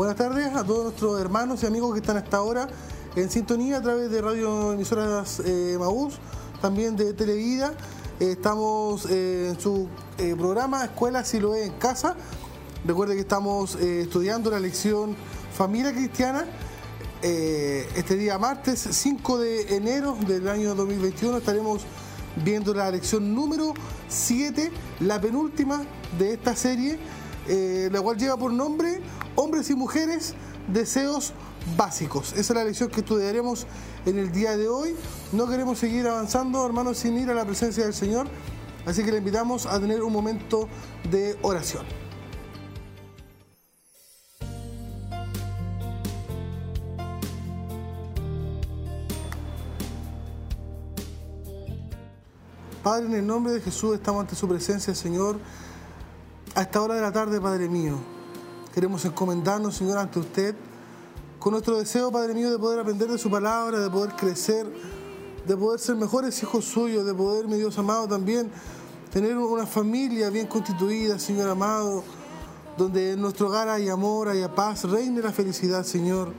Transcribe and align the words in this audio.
Buenas 0.00 0.16
tardes 0.16 0.56
a 0.56 0.64
todos 0.64 0.84
nuestros 0.84 1.20
hermanos 1.20 1.62
y 1.62 1.66
amigos 1.66 1.92
que 1.92 2.00
están 2.00 2.16
hasta 2.16 2.38
ahora 2.38 2.66
en 3.16 3.28
sintonía 3.28 3.76
a 3.76 3.82
través 3.82 4.10
de 4.10 4.22
radio 4.22 4.72
emisoras 4.72 5.42
eh, 5.44 5.76
Maús, 5.78 6.14
también 6.62 6.96
de 6.96 7.12
Televida. 7.12 7.74
Eh, 8.18 8.30
estamos 8.30 9.04
eh, 9.10 9.50
en 9.50 9.60
su 9.60 9.88
eh, 10.16 10.34
programa 10.38 10.86
Escuela 10.86 11.22
Siloé 11.22 11.66
en 11.66 11.72
Casa. 11.72 12.16
Recuerde 12.86 13.14
que 13.14 13.20
estamos 13.20 13.74
estudiando 13.74 14.50
la 14.50 14.58
lección 14.58 15.14
Familia 15.52 15.92
Cristiana. 15.92 16.46
Este 17.20 18.16
día 18.16 18.38
martes 18.38 18.80
5 18.80 19.36
de 19.36 19.76
enero 19.76 20.16
del 20.26 20.48
año 20.48 20.74
2021 20.76 21.36
estaremos 21.36 21.82
viendo 22.42 22.72
la 22.72 22.90
lección 22.90 23.34
número 23.34 23.74
7, 24.08 24.72
la 25.00 25.20
penúltima 25.20 25.82
de 26.18 26.32
esta 26.32 26.56
serie, 26.56 26.98
la 27.90 28.00
cual 28.00 28.16
lleva 28.16 28.38
por 28.38 28.50
nombre 28.50 29.02
Hombres 29.50 29.70
y 29.70 29.74
Mujeres, 29.74 30.34
Deseos 30.72 31.32
Básicos. 31.76 32.30
Esa 32.34 32.40
es 32.40 32.50
la 32.50 32.62
lección 32.62 32.88
que 32.88 33.00
estudiaremos 33.00 33.66
en 34.06 34.16
el 34.16 34.30
día 34.30 34.56
de 34.56 34.68
hoy. 34.68 34.94
No 35.32 35.48
queremos 35.48 35.76
seguir 35.76 36.06
avanzando, 36.06 36.64
hermanos, 36.64 36.98
sin 36.98 37.18
ir 37.18 37.28
a 37.30 37.34
la 37.34 37.44
presencia 37.44 37.82
del 37.82 37.92
Señor, 37.92 38.28
así 38.86 39.02
que 39.02 39.10
le 39.10 39.18
invitamos 39.18 39.66
a 39.66 39.80
tener 39.80 40.04
un 40.04 40.12
momento 40.12 40.68
de 41.10 41.36
oración. 41.42 41.84
Padre, 52.84 53.06
en 53.06 53.14
el 53.14 53.26
nombre 53.26 53.54
de 53.54 53.60
Jesús 53.60 53.96
estamos 53.96 54.20
ante 54.20 54.36
su 54.36 54.46
presencia, 54.46 54.94
Señor, 54.94 55.40
a 56.54 56.62
esta 56.62 56.80
hora 56.80 56.94
de 56.94 57.00
la 57.00 57.10
tarde, 57.10 57.40
Padre 57.40 57.68
mío. 57.68 58.19
Queremos 58.74 59.04
encomendarnos, 59.04 59.74
Señor, 59.74 59.98
ante 59.98 60.20
usted, 60.20 60.54
con 61.40 61.52
nuestro 61.52 61.76
deseo, 61.76 62.12
Padre 62.12 62.34
mío, 62.34 62.52
de 62.52 62.58
poder 62.58 62.78
aprender 62.78 63.08
de 63.08 63.18
su 63.18 63.28
palabra, 63.28 63.80
de 63.80 63.90
poder 63.90 64.14
crecer, 64.14 64.64
de 65.44 65.56
poder 65.56 65.80
ser 65.80 65.96
mejores 65.96 66.40
hijos 66.42 66.66
suyos, 66.66 67.04
de 67.04 67.12
poder, 67.12 67.48
mi 67.48 67.56
Dios 67.56 67.76
amado, 67.78 68.06
también 68.06 68.48
tener 69.12 69.36
una 69.36 69.66
familia 69.66 70.30
bien 70.30 70.46
constituida, 70.46 71.18
Señor 71.18 71.48
amado, 71.48 72.04
donde 72.78 73.12
en 73.12 73.20
nuestro 73.20 73.48
hogar 73.48 73.68
haya 73.68 73.94
amor, 73.94 74.28
haya 74.28 74.54
paz, 74.54 74.84
reine 74.84 75.20
la 75.20 75.32
felicidad, 75.32 75.84
Señor. 75.84 76.32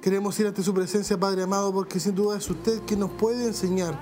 Queremos 0.00 0.38
ir 0.38 0.46
ante 0.46 0.62
su 0.62 0.72
presencia, 0.72 1.18
Padre 1.18 1.42
amado, 1.42 1.72
porque 1.72 1.98
sin 1.98 2.14
duda 2.14 2.38
es 2.38 2.48
usted 2.48 2.82
quien 2.86 3.00
nos 3.00 3.10
puede 3.10 3.46
enseñar, 3.46 3.98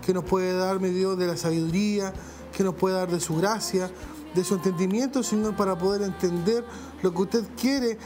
que 0.00 0.14
nos 0.14 0.24
puede 0.24 0.54
dar, 0.54 0.80
mi 0.80 0.88
Dios, 0.88 1.18
de 1.18 1.26
la 1.26 1.36
sabiduría, 1.36 2.14
que 2.56 2.64
nos 2.64 2.74
puede 2.74 2.94
dar 2.94 3.10
de 3.10 3.20
su 3.20 3.36
gracia, 3.36 3.90
de 4.34 4.44
su 4.44 4.54
entendimiento, 4.54 5.22
Señor, 5.22 5.54
para 5.56 5.76
poder 5.76 6.02
entender 6.02 6.64
lo 7.02 7.12
que 7.12 7.22
usted 7.22 7.44
quiere 7.56 7.98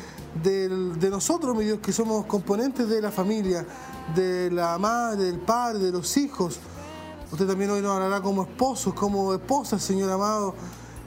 de 0.43 1.09
nosotros, 1.11 1.57
mi 1.57 1.65
Dios, 1.65 1.79
que 1.81 1.93
somos 1.93 2.27
componentes 2.27 2.89
de 2.89 3.01
la 3.01 3.11
familia, 3.11 3.67
de 4.15 4.51
la 4.51 4.79
madre, 4.79 5.25
del 5.25 5.39
padre, 5.39 5.79
de 5.79 5.93
los 5.93 6.17
hijos. 6.17 6.59
Usted 7.33 7.47
también 7.47 7.71
hoy 7.71 7.81
nos 7.81 7.93
hablará 7.93 8.21
como 8.21 8.43
esposos, 8.43 8.95
como 8.95 9.35
esposas, 9.35 9.83
Señor 9.83 10.11
amado. 10.11 10.55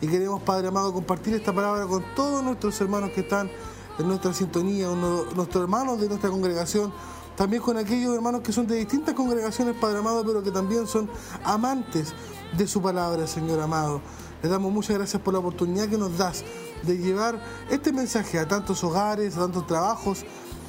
Y 0.01 0.07
queremos, 0.07 0.41
Padre 0.41 0.69
amado, 0.69 0.93
compartir 0.93 1.33
esta 1.33 1.53
palabra 1.53 1.85
con 1.85 2.03
todos 2.15 2.43
nuestros 2.43 2.79
hermanos 2.81 3.11
que 3.11 3.21
están 3.21 3.49
en 3.97 4.07
nuestra 4.07 4.33
sintonía, 4.33 4.87
nuestros 4.89 5.61
hermanos 5.61 5.99
de 5.99 6.07
nuestra 6.07 6.29
congregación, 6.29 6.93
también 7.35 7.61
con 7.61 7.77
aquellos 7.77 8.15
hermanos 8.15 8.41
que 8.41 8.51
son 8.51 8.65
de 8.65 8.75
distintas 8.75 9.13
congregaciones, 9.13 9.75
Padre 9.75 9.99
amado, 9.99 10.23
pero 10.25 10.41
que 10.41 10.51
también 10.51 10.87
son 10.87 11.09
amantes 11.43 12.13
de 12.57 12.67
su 12.67 12.81
palabra, 12.81 13.27
Señor 13.27 13.59
amado. 13.59 14.01
Le 14.41 14.49
damos 14.49 14.71
muchas 14.71 14.97
gracias 14.97 15.21
por 15.21 15.33
la 15.33 15.39
oportunidad 15.39 15.87
que 15.87 15.97
nos 15.97 16.17
das 16.17 16.43
de 16.83 16.97
llevar 16.97 17.39
este 17.69 17.91
mensaje 17.91 18.39
a 18.39 18.47
tantos 18.47 18.83
hogares, 18.83 19.35
a 19.35 19.41
tantos 19.41 19.67
trabajos, 19.67 20.23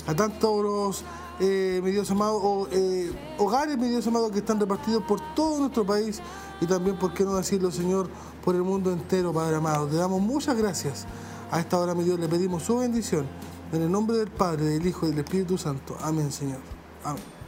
a 0.07 0.15
tantos, 0.15 1.05
eh, 1.39 1.81
mi 1.83 1.93
Dios 1.93 2.11
amado, 2.11 2.69
eh, 2.73 3.13
hogares, 3.39 3.79
mi 3.79 3.89
Dios 3.89 4.07
amado, 4.07 4.31
que 4.31 4.39
están 4.39 4.59
repartidos 4.59 5.05
por 5.05 5.21
todo 5.35 5.61
nuestro 5.61 5.87
país 5.87 6.21
y 6.61 6.67
también, 6.67 6.99
por 6.99 7.15
qué 7.15 7.25
no 7.25 7.37
decirlo, 7.37 7.71
Señor, 7.71 8.11
por 8.45 8.55
el 8.55 8.63
mundo 8.63 8.93
entero, 8.93 9.33
Padre 9.33 9.57
amado. 9.57 9.87
Te 9.87 9.97
damos 9.97 10.21
muchas 10.21 10.57
gracias. 10.57 11.07
A 11.51 11.59
esta 11.59 11.79
hora, 11.79 11.95
mi 11.95 12.05
Dios, 12.05 12.19
le 12.19 12.29
pedimos 12.29 12.63
su 12.63 12.79
bendición. 12.79 13.27
En 13.73 13.83
el 13.83 13.91
nombre 13.91 14.17
del 14.19 14.31
Padre, 14.31 14.65
del 14.65 14.87
Hijo 14.87 15.07
y 15.07 15.11
del 15.11 15.21
Espíritu 15.21 15.59
Santo. 15.59 15.97
Amén, 16.01 16.31
Señor. 16.31 16.61
Amén. 17.05 17.40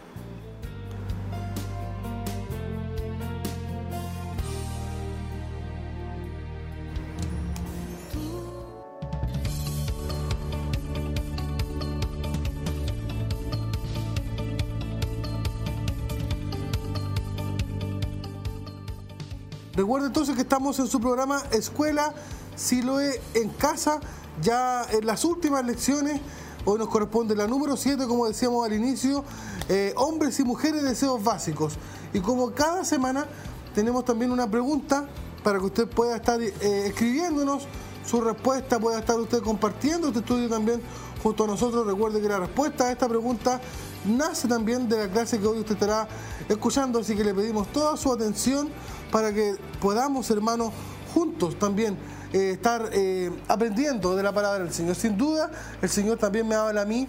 Recuerda 19.82 20.06
entonces 20.06 20.36
que 20.36 20.42
estamos 20.42 20.78
en 20.78 20.86
su 20.86 21.00
programa 21.00 21.42
Escuela 21.50 22.14
Siloe 22.54 23.20
en 23.34 23.48
Casa, 23.48 23.98
ya 24.40 24.86
en 24.92 25.04
las 25.04 25.24
últimas 25.24 25.66
lecciones. 25.66 26.20
Hoy 26.64 26.78
nos 26.78 26.86
corresponde 26.86 27.34
la 27.34 27.48
número 27.48 27.76
7, 27.76 28.06
como 28.06 28.28
decíamos 28.28 28.64
al 28.64 28.74
inicio, 28.74 29.24
eh, 29.68 29.92
hombres 29.96 30.38
y 30.38 30.44
mujeres 30.44 30.84
deseos 30.84 31.24
básicos. 31.24 31.78
Y 32.14 32.20
como 32.20 32.52
cada 32.52 32.84
semana 32.84 33.26
tenemos 33.74 34.04
también 34.04 34.30
una 34.30 34.48
pregunta 34.48 35.08
para 35.42 35.58
que 35.58 35.64
usted 35.64 35.88
pueda 35.88 36.14
estar 36.14 36.40
eh, 36.40 36.52
escribiéndonos 36.86 37.66
su 38.06 38.20
respuesta, 38.20 38.78
pueda 38.78 39.00
estar 39.00 39.18
usted 39.18 39.42
compartiendo 39.42 40.06
este 40.06 40.20
estudio 40.20 40.48
también 40.48 40.80
junto 41.22 41.44
a 41.44 41.46
nosotros. 41.46 41.86
Recuerde 41.86 42.20
que 42.20 42.28
la 42.28 42.38
respuesta 42.38 42.84
a 42.88 42.92
esta 42.92 43.08
pregunta 43.08 43.60
nace 44.04 44.48
también 44.48 44.88
de 44.88 44.98
la 44.98 45.08
clase 45.08 45.38
que 45.38 45.46
hoy 45.46 45.60
usted 45.60 45.74
estará 45.74 46.08
escuchando, 46.48 46.98
así 47.00 47.14
que 47.14 47.24
le 47.24 47.34
pedimos 47.34 47.70
toda 47.72 47.96
su 47.96 48.12
atención 48.12 48.68
para 49.10 49.32
que 49.32 49.54
podamos, 49.80 50.30
hermanos, 50.30 50.72
juntos 51.14 51.58
también 51.58 51.96
eh, 52.32 52.52
estar 52.52 52.88
eh, 52.92 53.30
aprendiendo 53.48 54.16
de 54.16 54.22
la 54.22 54.32
palabra 54.32 54.64
del 54.64 54.72
Señor. 54.72 54.94
Sin 54.96 55.16
duda, 55.18 55.50
el 55.82 55.88
Señor 55.88 56.18
también 56.18 56.48
me 56.48 56.54
habla 56.54 56.82
a 56.82 56.86
mí. 56.86 57.06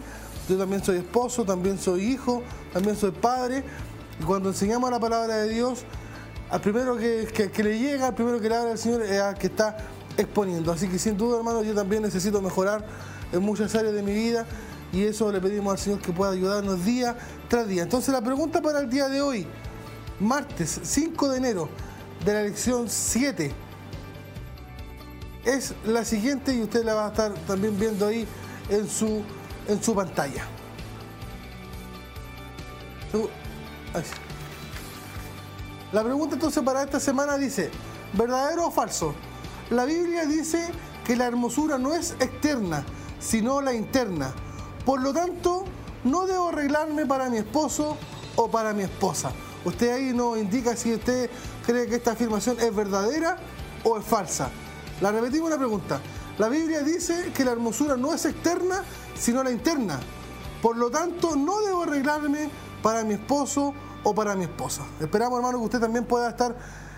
Yo 0.49 0.57
también 0.57 0.83
soy 0.83 0.97
esposo, 0.97 1.45
también 1.45 1.79
soy 1.79 2.03
hijo, 2.03 2.43
también 2.73 2.97
soy 2.97 3.11
padre. 3.11 3.63
Y 4.19 4.23
cuando 4.25 4.49
enseñamos 4.49 4.91
la 4.91 4.99
palabra 4.99 5.37
de 5.37 5.47
Dios, 5.49 5.85
al 6.51 6.59
primero 6.59 6.97
que, 6.97 7.27
que- 7.51 7.63
le 7.63 7.79
llega, 7.79 8.07
al 8.07 8.13
primero 8.13 8.41
que 8.41 8.49
le 8.49 8.55
habla 8.55 8.73
el 8.73 8.77
Señor 8.77 9.01
es 9.03 9.21
al 9.21 9.35
que 9.35 9.47
está 9.47 9.77
exponiendo. 10.17 10.71
Así 10.73 10.89
que 10.89 10.99
sin 10.99 11.15
duda, 11.17 11.37
hermano, 11.37 11.63
yo 11.63 11.73
también 11.73 12.03
necesito 12.03 12.41
mejorar 12.41 12.85
en 13.33 13.41
muchas 13.41 13.75
áreas 13.75 13.93
de 13.93 14.01
mi 14.01 14.13
vida 14.13 14.45
y 14.93 15.03
eso 15.03 15.31
le 15.31 15.41
pedimos 15.41 15.73
al 15.73 15.79
Señor 15.79 15.99
que 15.99 16.13
pueda 16.13 16.31
ayudarnos 16.31 16.85
día 16.85 17.17
tras 17.49 17.67
día. 17.67 17.83
Entonces 17.83 18.13
la 18.13 18.21
pregunta 18.21 18.61
para 18.61 18.79
el 18.79 18.89
día 18.89 19.09
de 19.09 19.21
hoy, 19.21 19.45
martes 20.19 20.79
5 20.83 21.29
de 21.29 21.37
enero 21.37 21.69
de 22.23 22.33
la 22.33 22.43
lección 22.43 22.87
7, 22.87 23.51
es 25.45 25.73
la 25.85 26.05
siguiente 26.05 26.55
y 26.55 26.61
usted 26.61 26.85
la 26.85 26.93
va 26.93 27.07
a 27.07 27.09
estar 27.09 27.33
también 27.47 27.77
viendo 27.77 28.07
ahí 28.07 28.25
en 28.69 28.87
su, 28.87 29.23
en 29.67 29.83
su 29.83 29.93
pantalla. 29.93 30.45
La 35.91 36.03
pregunta 36.03 36.35
entonces 36.35 36.63
para 36.63 36.83
esta 36.83 36.99
semana 36.99 37.37
dice, 37.37 37.69
¿verdadero 38.13 38.67
o 38.67 38.71
falso? 38.71 39.13
La 39.69 39.85
Biblia 39.85 40.25
dice 40.25 40.69
que 41.05 41.15
la 41.15 41.25
hermosura 41.25 41.77
no 41.77 41.93
es 41.93 42.11
externa, 42.19 42.83
sino 43.23 43.61
la 43.61 43.73
interna. 43.73 44.31
Por 44.85 45.01
lo 45.01 45.13
tanto, 45.13 45.63
no 46.03 46.25
debo 46.25 46.49
arreglarme 46.49 47.05
para 47.05 47.29
mi 47.29 47.37
esposo 47.37 47.97
o 48.35 48.49
para 48.49 48.73
mi 48.73 48.83
esposa. 48.83 49.31
Usted 49.63 49.93
ahí 49.93 50.13
nos 50.13 50.37
indica 50.37 50.75
si 50.75 50.93
usted 50.93 51.29
cree 51.65 51.87
que 51.87 51.95
esta 51.95 52.11
afirmación 52.11 52.59
es 52.59 52.75
verdadera 52.75 53.37
o 53.83 53.97
es 53.97 54.05
falsa. 54.05 54.49
La 54.99 55.11
repetimos 55.11 55.49
la 55.49 55.57
pregunta. 55.57 56.01
La 56.37 56.49
Biblia 56.49 56.81
dice 56.81 57.31
que 57.33 57.45
la 57.45 57.51
hermosura 57.51 57.95
no 57.95 58.13
es 58.13 58.25
externa, 58.25 58.83
sino 59.15 59.43
la 59.43 59.51
interna. 59.51 59.99
Por 60.61 60.77
lo 60.77 60.89
tanto, 60.89 61.35
no 61.35 61.61
debo 61.61 61.83
arreglarme 61.83 62.49
para 62.81 63.03
mi 63.03 63.13
esposo 63.13 63.73
o 64.03 64.13
para 64.13 64.35
mi 64.35 64.43
esposa. 64.43 64.83
Esperamos, 64.99 65.37
hermano, 65.37 65.59
que 65.59 65.65
usted 65.65 65.79
también 65.79 66.05
pueda 66.05 66.29
estar 66.29 66.55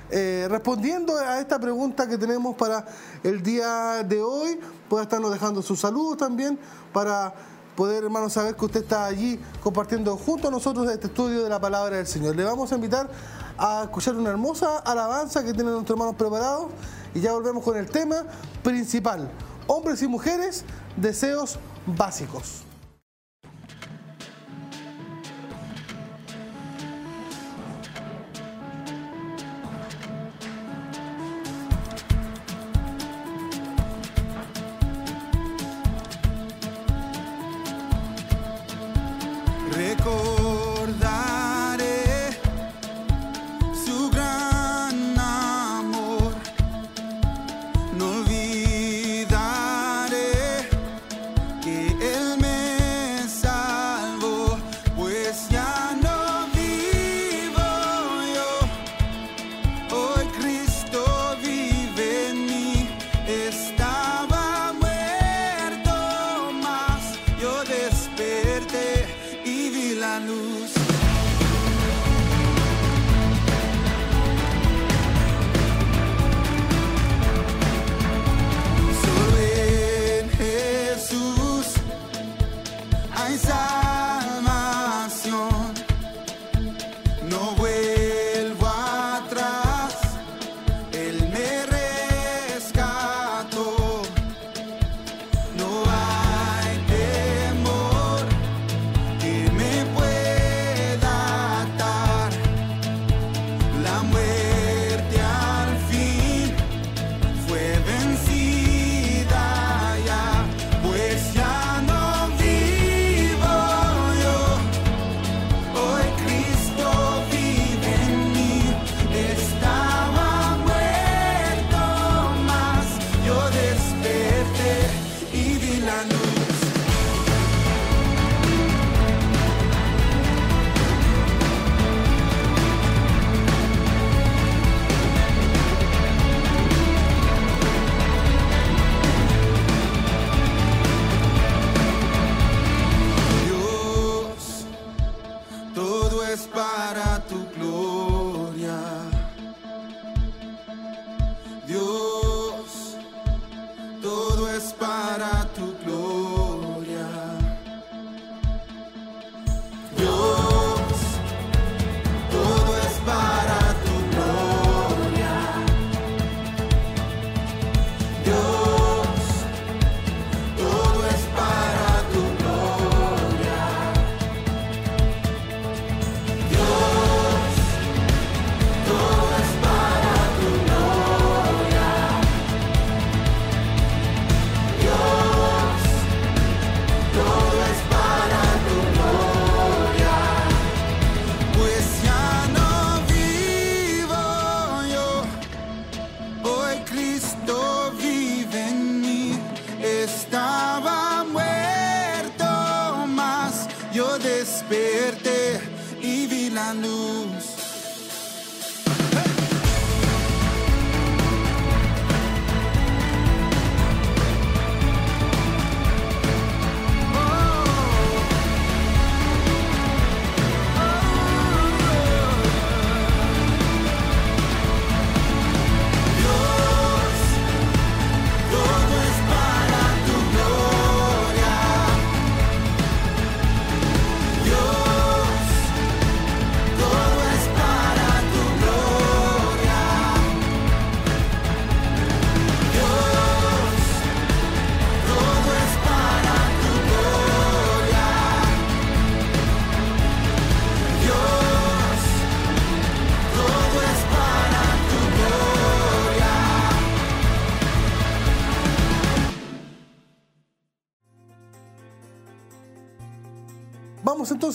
eh, 0.10 0.48
respondiendo 0.50 1.18
a 1.18 1.40
esta 1.40 1.60
pregunta 1.60 2.08
que 2.08 2.18
tenemos 2.18 2.56
para 2.56 2.86
el 3.24 3.44
día 3.44 4.04
de 4.04 4.22
hoy. 4.22 4.60
Pueda 4.90 5.04
estarnos 5.04 5.32
dejando 5.32 5.62
sus 5.62 5.80
saludos 5.80 6.18
también 6.18 6.60
para 6.94 7.34
poder, 7.76 8.04
hermano, 8.04 8.30
saber 8.30 8.56
que 8.56 8.66
usted 8.66 8.84
está 8.84 9.06
allí 9.06 9.40
compartiendo 9.62 10.16
junto 10.18 10.48
a 10.48 10.52
nosotros 10.52 10.90
este 10.90 11.08
estudio 11.08 11.44
de 11.44 11.50
la 11.50 11.60
palabra 11.60 11.98
del 11.98 12.08
Señor. 12.08 12.36
Le 12.36 12.44
vamos 12.44 12.72
a 12.72 12.76
invitar 12.76 13.10
a 13.58 13.84
escuchar 13.84 14.16
una 14.16 14.30
hermosa 14.30 14.80
alabanza 14.80 15.44
que 15.44 15.54
tienen 15.54 15.74
nuestros 15.74 15.96
hermanos 15.96 16.16
preparados 16.16 16.68
y 17.14 17.22
ya 17.22 17.34
volvemos 17.34 17.64
con 17.64 17.78
el 17.78 17.90
tema 17.90 18.24
principal. 18.64 19.30
Hombres 19.68 20.02
y 20.02 20.08
mujeres, 20.08 20.64
deseos 20.96 21.60
básicos. 21.86 22.66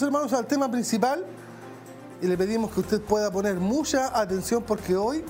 Hermanos, 0.03 0.33
al 0.33 0.47
tema 0.47 0.71
principal 0.71 1.25
y 2.23 2.27
le 2.27 2.37
pedimos 2.37 2.71
que 2.71 2.81
usted 2.81 3.01
pueda 3.01 3.31
poner 3.31 3.57
mucha 3.57 4.19
atención 4.19 4.63
porque 4.63 4.97
hoy 4.97 5.25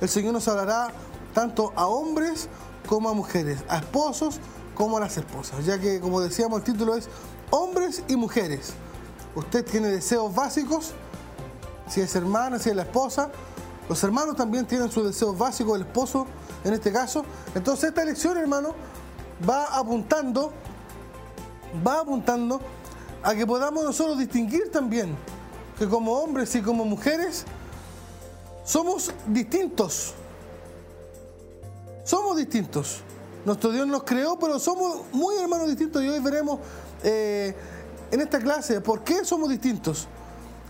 el 0.00 0.08
Señor 0.08 0.32
nos 0.32 0.46
hablará 0.48 0.88
tanto 1.34 1.72
a 1.76 1.86
hombres 1.86 2.48
como 2.86 3.08
a 3.08 3.14
mujeres, 3.14 3.64
a 3.68 3.78
esposos 3.78 4.38
como 4.74 4.98
a 4.98 5.00
las 5.00 5.16
esposas, 5.16 5.64
ya 5.64 5.78
que, 5.78 6.00
como 6.00 6.20
decíamos, 6.20 6.58
el 6.58 6.64
título 6.64 6.94
es 6.94 7.08
Hombres 7.50 8.02
y 8.08 8.16
Mujeres. 8.16 8.74
Usted 9.34 9.64
tiene 9.64 9.88
deseos 9.88 10.34
básicos, 10.34 10.92
si 11.88 12.00
es 12.00 12.14
hermana, 12.14 12.58
si 12.58 12.70
es 12.70 12.76
la 12.76 12.82
esposa. 12.82 13.30
Los 13.88 14.02
hermanos 14.04 14.36
también 14.36 14.66
tienen 14.66 14.90
sus 14.90 15.04
deseos 15.04 15.36
básicos, 15.36 15.76
el 15.76 15.86
esposo 15.86 16.26
en 16.64 16.74
este 16.74 16.92
caso. 16.92 17.24
Entonces 17.54 17.88
esta 17.88 18.04
lección, 18.04 18.36
hermano, 18.36 18.74
va 19.48 19.64
apuntando, 19.78 20.52
va 21.86 22.00
apuntando 22.00 22.60
a 23.22 23.34
que 23.34 23.46
podamos 23.46 23.84
nosotros 23.84 24.18
distinguir 24.18 24.70
también 24.70 25.16
que 25.78 25.88
como 25.88 26.12
hombres 26.12 26.54
y 26.54 26.62
como 26.62 26.84
mujeres 26.84 27.44
somos 28.64 29.12
distintos. 29.26 30.14
Somos 32.04 32.36
distintos. 32.36 33.00
Nuestro 33.44 33.70
Dios 33.70 33.86
nos 33.86 34.02
creó, 34.04 34.38
pero 34.38 34.58
somos 34.58 35.02
muy 35.12 35.36
hermanos 35.36 35.68
distintos 35.68 36.02
y 36.02 36.08
hoy 36.08 36.20
veremos 36.20 36.60
eh, 37.02 37.54
en 38.10 38.20
esta 38.20 38.38
clase 38.38 38.80
por 38.80 39.04
qué 39.04 39.24
somos 39.24 39.48
distintos. 39.50 40.08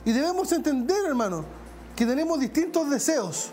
Y 0.05 0.13
debemos 0.13 0.53
entender, 0.53 1.05
hermano, 1.07 1.45
que 1.95 2.05
tenemos 2.05 2.39
distintos 2.39 2.91
deseos. 2.91 3.51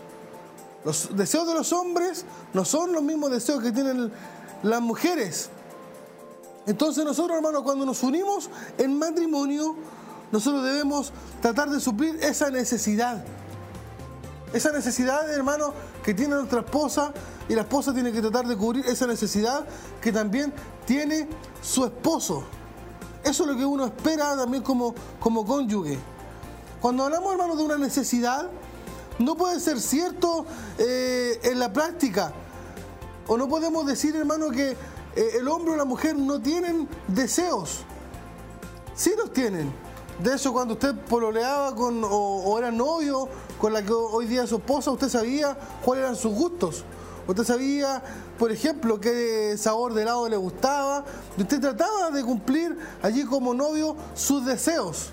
Los 0.84 1.16
deseos 1.16 1.46
de 1.48 1.54
los 1.54 1.72
hombres 1.72 2.24
no 2.52 2.64
son 2.64 2.92
los 2.92 3.02
mismos 3.02 3.30
deseos 3.30 3.62
que 3.62 3.72
tienen 3.72 4.12
las 4.62 4.80
mujeres. 4.82 5.48
Entonces 6.66 7.04
nosotros, 7.04 7.36
hermanos, 7.36 7.62
cuando 7.62 7.84
nos 7.84 8.02
unimos 8.02 8.48
en 8.78 8.98
matrimonio, 8.98 9.76
nosotros 10.32 10.64
debemos 10.64 11.12
tratar 11.40 11.70
de 11.70 11.80
suplir 11.80 12.16
esa 12.22 12.50
necesidad. 12.50 13.24
Esa 14.52 14.72
necesidad, 14.72 15.30
hermano, 15.32 15.74
que 16.02 16.14
tiene 16.14 16.36
nuestra 16.36 16.60
esposa 16.60 17.12
y 17.48 17.54
la 17.54 17.62
esposa 17.62 17.92
tiene 17.92 18.12
que 18.12 18.20
tratar 18.20 18.46
de 18.46 18.56
cubrir 18.56 18.86
esa 18.86 19.06
necesidad 19.06 19.66
que 20.00 20.12
también 20.12 20.52
tiene 20.86 21.28
su 21.60 21.84
esposo. 21.84 22.44
Eso 23.24 23.44
es 23.44 23.50
lo 23.50 23.56
que 23.56 23.64
uno 23.64 23.86
espera 23.86 24.36
también 24.36 24.62
como, 24.62 24.94
como 25.18 25.44
cónyuge. 25.44 25.98
Cuando 26.80 27.04
hablamos, 27.04 27.32
hermano, 27.32 27.56
de 27.56 27.62
una 27.62 27.78
necesidad, 27.78 28.48
no 29.18 29.36
puede 29.36 29.60
ser 29.60 29.80
cierto 29.80 30.46
eh, 30.78 31.40
en 31.42 31.58
la 31.58 31.72
práctica. 31.72 32.32
O 33.26 33.36
no 33.38 33.48
podemos 33.48 33.86
decir, 33.86 34.14
hermano, 34.16 34.50
que 34.50 34.76
el 35.16 35.48
hombre 35.48 35.74
o 35.74 35.76
la 35.76 35.84
mujer 35.84 36.16
no 36.16 36.40
tienen 36.40 36.88
deseos. 37.08 37.84
Sí 38.94 39.12
los 39.16 39.32
tienen. 39.32 39.72
De 40.22 40.34
eso 40.34 40.52
cuando 40.52 40.74
usted 40.74 40.94
pololeaba 40.94 41.74
con, 41.74 42.02
o, 42.04 42.56
era 42.58 42.70
novio 42.70 43.28
con 43.60 43.72
la 43.72 43.82
que 43.82 43.92
hoy 43.92 44.26
día 44.26 44.44
es 44.44 44.50
su 44.50 44.56
esposa, 44.56 44.92
usted 44.92 45.08
sabía 45.08 45.56
cuáles 45.84 46.04
eran 46.04 46.16
sus 46.16 46.32
gustos. 46.32 46.84
Usted 47.26 47.42
sabía, 47.42 48.02
por 48.38 48.52
ejemplo, 48.52 49.00
qué 49.00 49.56
sabor 49.56 49.94
de 49.94 50.02
helado 50.02 50.28
le 50.28 50.36
gustaba. 50.36 51.04
Usted 51.36 51.60
trataba 51.60 52.10
de 52.10 52.22
cumplir 52.22 52.78
allí 53.02 53.24
como 53.24 53.54
novio 53.54 53.96
sus 54.14 54.44
deseos. 54.44 55.10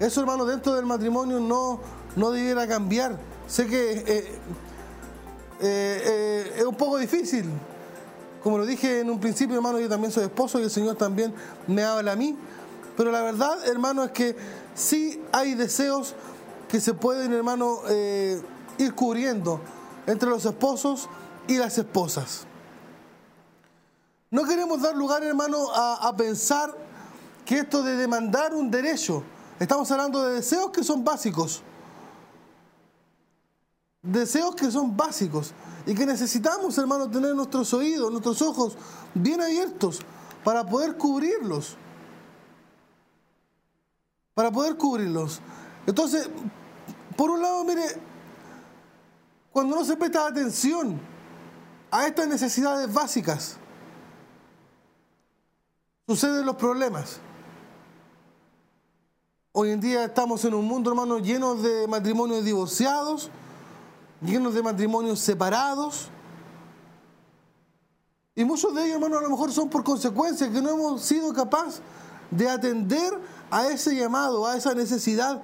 Eso, 0.00 0.20
hermano, 0.20 0.46
dentro 0.46 0.74
del 0.74 0.86
matrimonio 0.86 1.38
no, 1.38 1.80
no 2.16 2.30
debiera 2.30 2.66
cambiar. 2.66 3.18
Sé 3.46 3.66
que 3.66 3.92
eh, 4.06 4.38
eh, 5.60 6.54
es 6.56 6.64
un 6.64 6.74
poco 6.74 6.96
difícil, 6.96 7.44
como 8.42 8.58
lo 8.58 8.66
dije 8.66 9.00
en 9.00 9.10
un 9.10 9.20
principio, 9.20 9.56
hermano, 9.56 9.78
yo 9.78 9.88
también 9.88 10.12
soy 10.12 10.24
esposo 10.24 10.58
y 10.58 10.62
el 10.62 10.70
Señor 10.70 10.96
también 10.96 11.34
me 11.66 11.84
habla 11.84 12.12
a 12.12 12.16
mí. 12.16 12.36
Pero 12.96 13.10
la 13.10 13.22
verdad, 13.22 13.66
hermano, 13.66 14.04
es 14.04 14.10
que 14.12 14.36
sí 14.74 15.22
hay 15.32 15.54
deseos 15.54 16.14
que 16.68 16.80
se 16.80 16.94
pueden, 16.94 17.32
hermano, 17.32 17.80
eh, 17.88 18.40
ir 18.78 18.94
cubriendo 18.94 19.60
entre 20.06 20.28
los 20.28 20.44
esposos 20.44 21.08
y 21.46 21.56
las 21.56 21.76
esposas. 21.78 22.46
No 24.30 24.44
queremos 24.44 24.80
dar 24.80 24.94
lugar, 24.96 25.24
hermano, 25.24 25.70
a, 25.72 26.08
a 26.08 26.16
pensar 26.16 26.74
que 27.44 27.58
esto 27.58 27.82
de 27.82 27.96
demandar 27.96 28.54
un 28.54 28.70
derecho, 28.70 29.24
estamos 29.58 29.90
hablando 29.90 30.22
de 30.22 30.34
deseos 30.34 30.70
que 30.70 30.84
son 30.84 31.04
básicos. 31.04 31.62
Deseos 34.02 34.54
que 34.54 34.70
son 34.70 34.96
básicos 34.96 35.52
y 35.86 35.94
que 35.94 36.06
necesitamos, 36.06 36.76
hermano, 36.78 37.10
tener 37.10 37.34
nuestros 37.34 37.72
oídos, 37.74 38.10
nuestros 38.10 38.40
ojos 38.42 38.76
bien 39.14 39.40
abiertos 39.40 40.00
para 40.44 40.64
poder 40.64 40.96
cubrirlos. 40.96 41.76
Para 44.34 44.50
poder 44.50 44.76
cubrirlos. 44.76 45.40
Entonces, 45.86 46.28
por 47.16 47.30
un 47.30 47.42
lado, 47.42 47.64
mire, 47.64 47.84
cuando 49.52 49.76
no 49.76 49.84
se 49.84 49.96
presta 49.96 50.26
atención 50.26 51.00
a 51.90 52.06
estas 52.06 52.28
necesidades 52.28 52.92
básicas, 52.92 53.56
suceden 56.06 56.46
los 56.46 56.56
problemas. 56.56 57.18
Hoy 59.52 59.70
en 59.70 59.80
día 59.80 60.04
estamos 60.04 60.44
en 60.44 60.54
un 60.54 60.64
mundo, 60.64 60.90
hermano, 60.90 61.18
lleno 61.18 61.56
de 61.56 61.88
matrimonios 61.88 62.44
divorciados, 62.44 63.30
llenos 64.22 64.54
de 64.54 64.62
matrimonios 64.62 65.18
separados. 65.20 66.08
Y 68.34 68.44
muchos 68.44 68.74
de 68.74 68.84
ellos, 68.84 68.94
hermano, 68.94 69.18
a 69.18 69.22
lo 69.22 69.30
mejor 69.30 69.52
son 69.52 69.68
por 69.68 69.84
consecuencia 69.84 70.50
que 70.50 70.62
no 70.62 70.70
hemos 70.70 71.02
sido 71.02 71.32
capaces 71.32 71.82
de 72.30 72.48
atender 72.48 73.12
a 73.50 73.66
ese 73.68 73.94
llamado, 73.94 74.46
a 74.46 74.56
esa 74.56 74.74
necesidad 74.74 75.42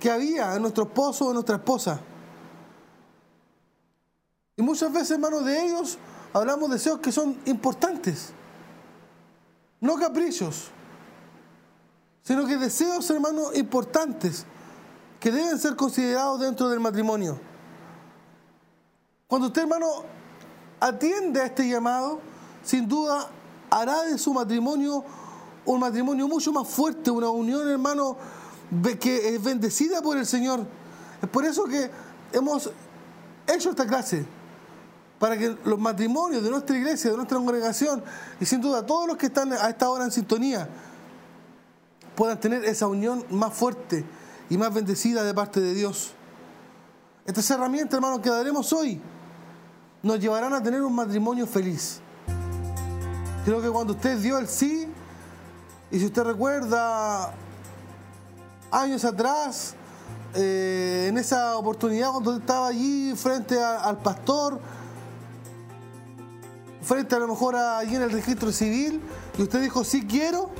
que 0.00 0.10
había 0.10 0.54
en 0.54 0.62
nuestro 0.62 0.84
esposo 0.84 1.26
o 1.26 1.28
en 1.28 1.34
nuestra 1.34 1.56
esposa. 1.56 2.00
Y 4.56 4.62
muchas 4.62 4.92
veces, 4.92 5.12
hermano, 5.12 5.40
de 5.40 5.66
ellos 5.66 5.98
hablamos 6.32 6.68
de 6.70 6.76
deseos 6.76 7.00
que 7.00 7.12
son 7.12 7.38
importantes, 7.44 8.32
no 9.80 9.96
caprichos 9.96 10.70
sino 12.24 12.46
que 12.46 12.56
deseos, 12.56 13.08
hermanos, 13.10 13.54
importantes 13.54 14.46
que 15.20 15.30
deben 15.30 15.58
ser 15.58 15.76
considerados 15.76 16.40
dentro 16.40 16.68
del 16.70 16.80
matrimonio. 16.80 17.38
Cuando 19.34 19.48
usted, 19.48 19.62
hermano, 19.62 19.88
atiende 20.78 21.40
a 21.40 21.46
este 21.46 21.68
llamado, 21.68 22.20
sin 22.62 22.86
duda 22.86 23.28
hará 23.68 24.04
de 24.04 24.16
su 24.16 24.32
matrimonio 24.32 25.04
un 25.64 25.80
matrimonio 25.80 26.28
mucho 26.28 26.52
más 26.52 26.68
fuerte, 26.68 27.10
una 27.10 27.30
unión, 27.30 27.68
hermano, 27.68 28.16
que 29.00 29.34
es 29.34 29.42
bendecida 29.42 30.00
por 30.02 30.16
el 30.18 30.24
Señor. 30.24 30.64
Es 31.20 31.28
por 31.28 31.44
eso 31.44 31.64
que 31.64 31.90
hemos 32.32 32.70
hecho 33.48 33.70
esta 33.70 33.88
clase, 33.88 34.24
para 35.18 35.36
que 35.36 35.56
los 35.64 35.80
matrimonios 35.80 36.40
de 36.44 36.50
nuestra 36.50 36.78
iglesia, 36.78 37.10
de 37.10 37.16
nuestra 37.16 37.36
congregación, 37.36 38.04
y 38.38 38.46
sin 38.46 38.60
duda 38.60 38.86
todos 38.86 39.08
los 39.08 39.16
que 39.16 39.26
están 39.26 39.52
a 39.52 39.68
esta 39.68 39.90
hora 39.90 40.04
en 40.04 40.12
sintonía, 40.12 40.68
puedan 42.14 42.38
tener 42.38 42.64
esa 42.66 42.86
unión 42.86 43.24
más 43.30 43.52
fuerte 43.52 44.04
y 44.48 44.56
más 44.56 44.72
bendecida 44.72 45.24
de 45.24 45.34
parte 45.34 45.60
de 45.60 45.74
Dios. 45.74 46.12
Estas 47.26 47.50
herramientas, 47.50 47.94
hermanos, 47.94 48.20
que 48.20 48.30
daremos 48.30 48.72
hoy 48.72 49.02
nos 50.04 50.20
llevarán 50.20 50.52
a 50.52 50.62
tener 50.62 50.82
un 50.82 50.94
matrimonio 50.94 51.46
feliz. 51.46 52.00
Creo 53.44 53.60
que 53.60 53.68
cuando 53.68 53.94
usted 53.94 54.18
dio 54.18 54.38
el 54.38 54.46
sí, 54.46 54.88
y 55.90 55.98
si 55.98 56.06
usted 56.06 56.22
recuerda 56.22 57.32
años 58.70 59.04
atrás, 59.04 59.74
eh, 60.34 61.06
en 61.08 61.18
esa 61.18 61.56
oportunidad 61.56 62.12
cuando 62.12 62.36
estaba 62.36 62.68
allí 62.68 63.12
frente 63.16 63.60
al 63.60 63.98
pastor, 63.98 64.60
frente 66.82 67.16
a 67.16 67.18
lo 67.18 67.26
mejor 67.26 67.56
allí 67.56 67.96
en 67.96 68.02
el 68.02 68.12
registro 68.12 68.52
civil, 68.52 69.00
y 69.36 69.42
usted 69.42 69.60
dijo 69.60 69.82
sí 69.82 70.06
quiero, 70.06 70.50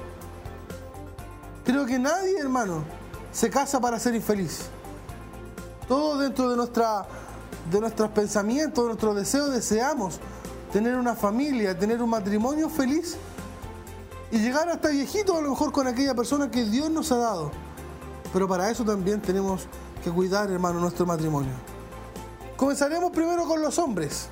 Creo 1.64 1.86
que 1.86 1.98
nadie, 1.98 2.38
hermano, 2.38 2.84
se 3.32 3.48
casa 3.48 3.80
para 3.80 3.98
ser 3.98 4.14
infeliz. 4.14 4.66
Todo 5.88 6.18
dentro 6.18 6.50
de, 6.50 6.56
nuestra, 6.56 7.06
de 7.70 7.80
nuestros 7.80 8.10
pensamientos, 8.10 8.84
de 8.84 8.88
nuestros 8.88 9.16
deseos, 9.16 9.50
deseamos 9.50 10.20
tener 10.72 10.96
una 10.96 11.14
familia, 11.14 11.78
tener 11.78 12.02
un 12.02 12.10
matrimonio 12.10 12.68
feliz 12.68 13.16
y 14.30 14.38
llegar 14.38 14.68
hasta 14.68 14.88
viejito 14.88 15.36
a 15.36 15.40
lo 15.40 15.50
mejor 15.50 15.72
con 15.72 15.86
aquella 15.86 16.14
persona 16.14 16.50
que 16.50 16.64
Dios 16.64 16.90
nos 16.90 17.12
ha 17.12 17.18
dado. 17.18 17.50
Pero 18.32 18.48
para 18.48 18.70
eso 18.70 18.84
también 18.84 19.22
tenemos 19.22 19.66
que 20.02 20.10
cuidar, 20.10 20.50
hermano, 20.50 20.80
nuestro 20.80 21.06
matrimonio. 21.06 21.52
Comenzaremos 22.56 23.10
primero 23.12 23.46
con 23.46 23.62
los 23.62 23.78
hombres, 23.78 24.28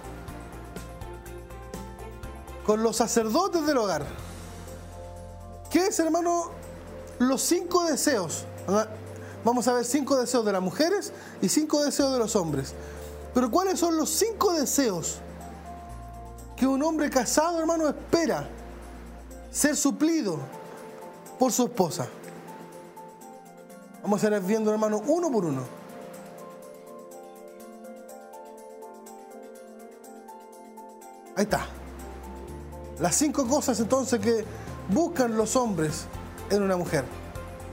con 2.66 2.82
los 2.82 2.96
sacerdotes 2.96 3.66
del 3.66 3.78
hogar. 3.78 4.06
¿Qué 5.70 5.86
es, 5.86 5.98
hermano, 6.00 6.50
los 7.28 7.42
cinco 7.42 7.84
deseos. 7.84 8.44
Vamos 9.44 9.66
a 9.68 9.72
ver 9.72 9.84
cinco 9.84 10.16
deseos 10.16 10.44
de 10.44 10.52
las 10.52 10.62
mujeres 10.62 11.12
y 11.40 11.48
cinco 11.48 11.84
deseos 11.84 12.12
de 12.12 12.18
los 12.18 12.36
hombres. 12.36 12.74
Pero 13.34 13.50
¿cuáles 13.50 13.78
son 13.78 13.96
los 13.96 14.10
cinco 14.10 14.52
deseos 14.52 15.18
que 16.56 16.66
un 16.66 16.82
hombre 16.82 17.08
casado, 17.08 17.58
hermano, 17.58 17.88
espera 17.88 18.48
ser 19.50 19.76
suplido 19.76 20.38
por 21.38 21.50
su 21.50 21.64
esposa? 21.64 22.06
Vamos 24.02 24.22
a 24.22 24.26
ir 24.26 24.40
viendo, 24.40 24.70
hermano, 24.70 25.02
uno 25.06 25.30
por 25.30 25.44
uno. 25.44 25.62
Ahí 31.36 31.44
está. 31.44 31.66
Las 32.98 33.14
cinco 33.14 33.46
cosas 33.46 33.80
entonces 33.80 34.20
que 34.20 34.44
buscan 34.88 35.36
los 35.36 35.56
hombres 35.56 36.04
en 36.50 36.62
una 36.62 36.76
mujer 36.76 37.04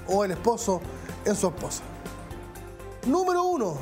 o 0.07 0.23
el 0.23 0.31
esposo 0.31 0.79
en 1.25 1.35
su 1.35 1.47
esposa. 1.47 1.83
Número 3.05 3.43
uno, 3.43 3.75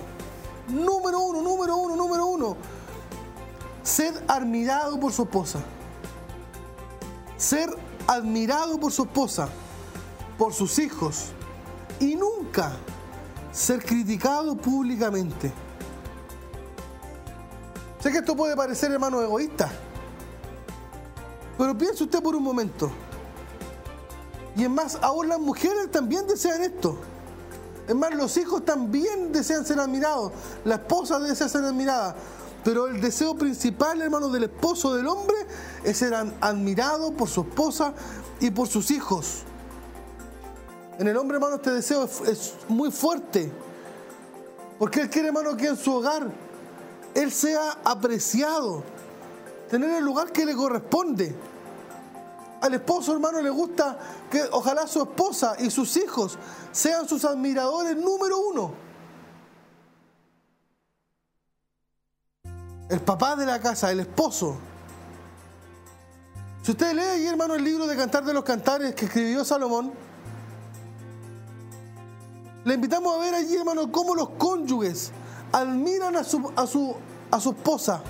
número 0.67 1.19
uno, 1.19 1.41
número 1.41 1.77
uno, 1.77 1.95
número 1.95 2.25
uno. 2.25 2.57
Ser 3.83 4.13
admirado 4.27 4.99
por 4.99 5.11
su 5.11 5.23
esposa. 5.23 5.59
Ser 7.37 7.69
admirado 8.07 8.79
por 8.79 8.91
su 8.91 9.03
esposa, 9.03 9.49
por 10.37 10.53
sus 10.53 10.79
hijos 10.79 11.31
y 11.99 12.15
nunca 12.15 12.73
ser 13.51 13.83
criticado 13.83 14.55
públicamente. 14.55 15.51
Sé 17.99 18.11
que 18.11 18.19
esto 18.19 18.35
puede 18.35 18.55
parecer, 18.55 18.91
hermano, 18.91 19.21
egoísta, 19.21 19.69
pero 21.57 21.77
piense 21.77 22.03
usted 22.03 22.21
por 22.21 22.35
un 22.35 22.43
momento. 22.43 22.91
Y 24.55 24.63
es 24.63 24.69
más, 24.69 24.97
aún 25.01 25.27
las 25.27 25.39
mujeres 25.39 25.91
también 25.91 26.25
desean 26.27 26.61
esto. 26.61 26.97
Es 27.87 27.95
más, 27.95 28.13
los 28.13 28.35
hijos 28.37 28.65
también 28.65 29.31
desean 29.31 29.65
ser 29.65 29.79
admirados. 29.79 30.33
La 30.65 30.75
esposa 30.75 31.19
desea 31.19 31.47
ser 31.47 31.63
admirada. 31.63 32.15
Pero 32.63 32.87
el 32.87 32.99
deseo 32.99 33.35
principal, 33.35 34.01
hermano, 34.01 34.27
del 34.27 34.43
esposo 34.43 34.93
del 34.93 35.07
hombre 35.07 35.35
es 35.83 35.97
ser 35.97 36.13
admirado 36.13 37.13
por 37.13 37.29
su 37.29 37.41
esposa 37.41 37.93
y 38.41 38.51
por 38.51 38.67
sus 38.67 38.91
hijos. 38.91 39.43
En 40.99 41.07
el 41.07 41.15
hombre, 41.15 41.37
hermano, 41.37 41.55
este 41.55 41.71
deseo 41.71 42.03
es, 42.03 42.21
es 42.27 42.53
muy 42.67 42.91
fuerte. 42.91 43.49
Porque 44.77 45.01
él 45.01 45.09
quiere, 45.09 45.29
hermano, 45.29 45.55
que 45.55 45.67
en 45.67 45.77
su 45.77 45.93
hogar 45.93 46.27
él 47.13 47.31
sea 47.31 47.77
apreciado. 47.85 48.83
Tener 49.69 49.91
el 49.91 50.03
lugar 50.03 50.31
que 50.33 50.45
le 50.45 50.55
corresponde. 50.55 51.33
Al 52.61 52.73
esposo, 52.73 53.13
hermano, 53.13 53.41
le 53.41 53.49
gusta 53.49 53.97
que 54.31 54.41
ojalá 54.51 54.87
su 54.87 55.01
esposa 55.01 55.55
y 55.59 55.69
sus 55.69 55.95
hijos 55.97 56.37
sean 56.71 57.07
sus 57.07 57.23
admiradores 57.23 57.95
número 57.95 58.39
uno. 58.39 58.73
El 62.89 63.01
papá 63.01 63.35
de 63.35 63.45
la 63.45 63.59
casa, 63.59 63.91
el 63.91 63.99
esposo. 63.99 64.57
Si 66.63 66.71
usted 66.71 66.93
lee 66.93 67.01
ahí, 67.01 67.25
hermano, 67.27 67.55
el 67.55 67.63
libro 67.63 67.85
de 67.85 67.95
Cantar 67.95 68.25
de 68.25 68.33
los 68.33 68.43
Cantares 68.43 68.95
que 68.95 69.05
escribió 69.05 69.45
Salomón, 69.45 69.93
le 72.65 72.73
invitamos 72.73 73.15
a 73.15 73.19
ver 73.19 73.35
allí, 73.35 73.55
hermano, 73.55 73.91
cómo 73.91 74.15
los 74.15 74.29
cónyuges 74.31 75.11
admiran 75.51 76.15
a 76.15 76.23
su, 76.23 76.51
a 76.55 76.65
su, 76.67 76.95
a 77.31 77.39
su 77.39 77.51
esposa. 77.51 78.01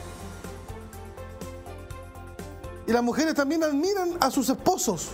Y 2.88 2.92
las 2.92 3.04
mujeres 3.04 3.36
también 3.36 3.64
admiran 3.64 4.18
a 4.20 4.32
sus 4.32 4.50
esposos. 4.50 5.10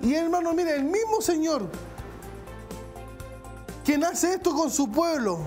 Y 0.00 0.14
hermano, 0.14 0.52
mire, 0.52 0.76
el 0.76 0.84
mismo 0.84 1.20
Señor 1.20 1.68
quien 3.86 4.02
hace 4.02 4.34
esto 4.34 4.52
con 4.52 4.68
su 4.68 4.90
pueblo 4.90 5.38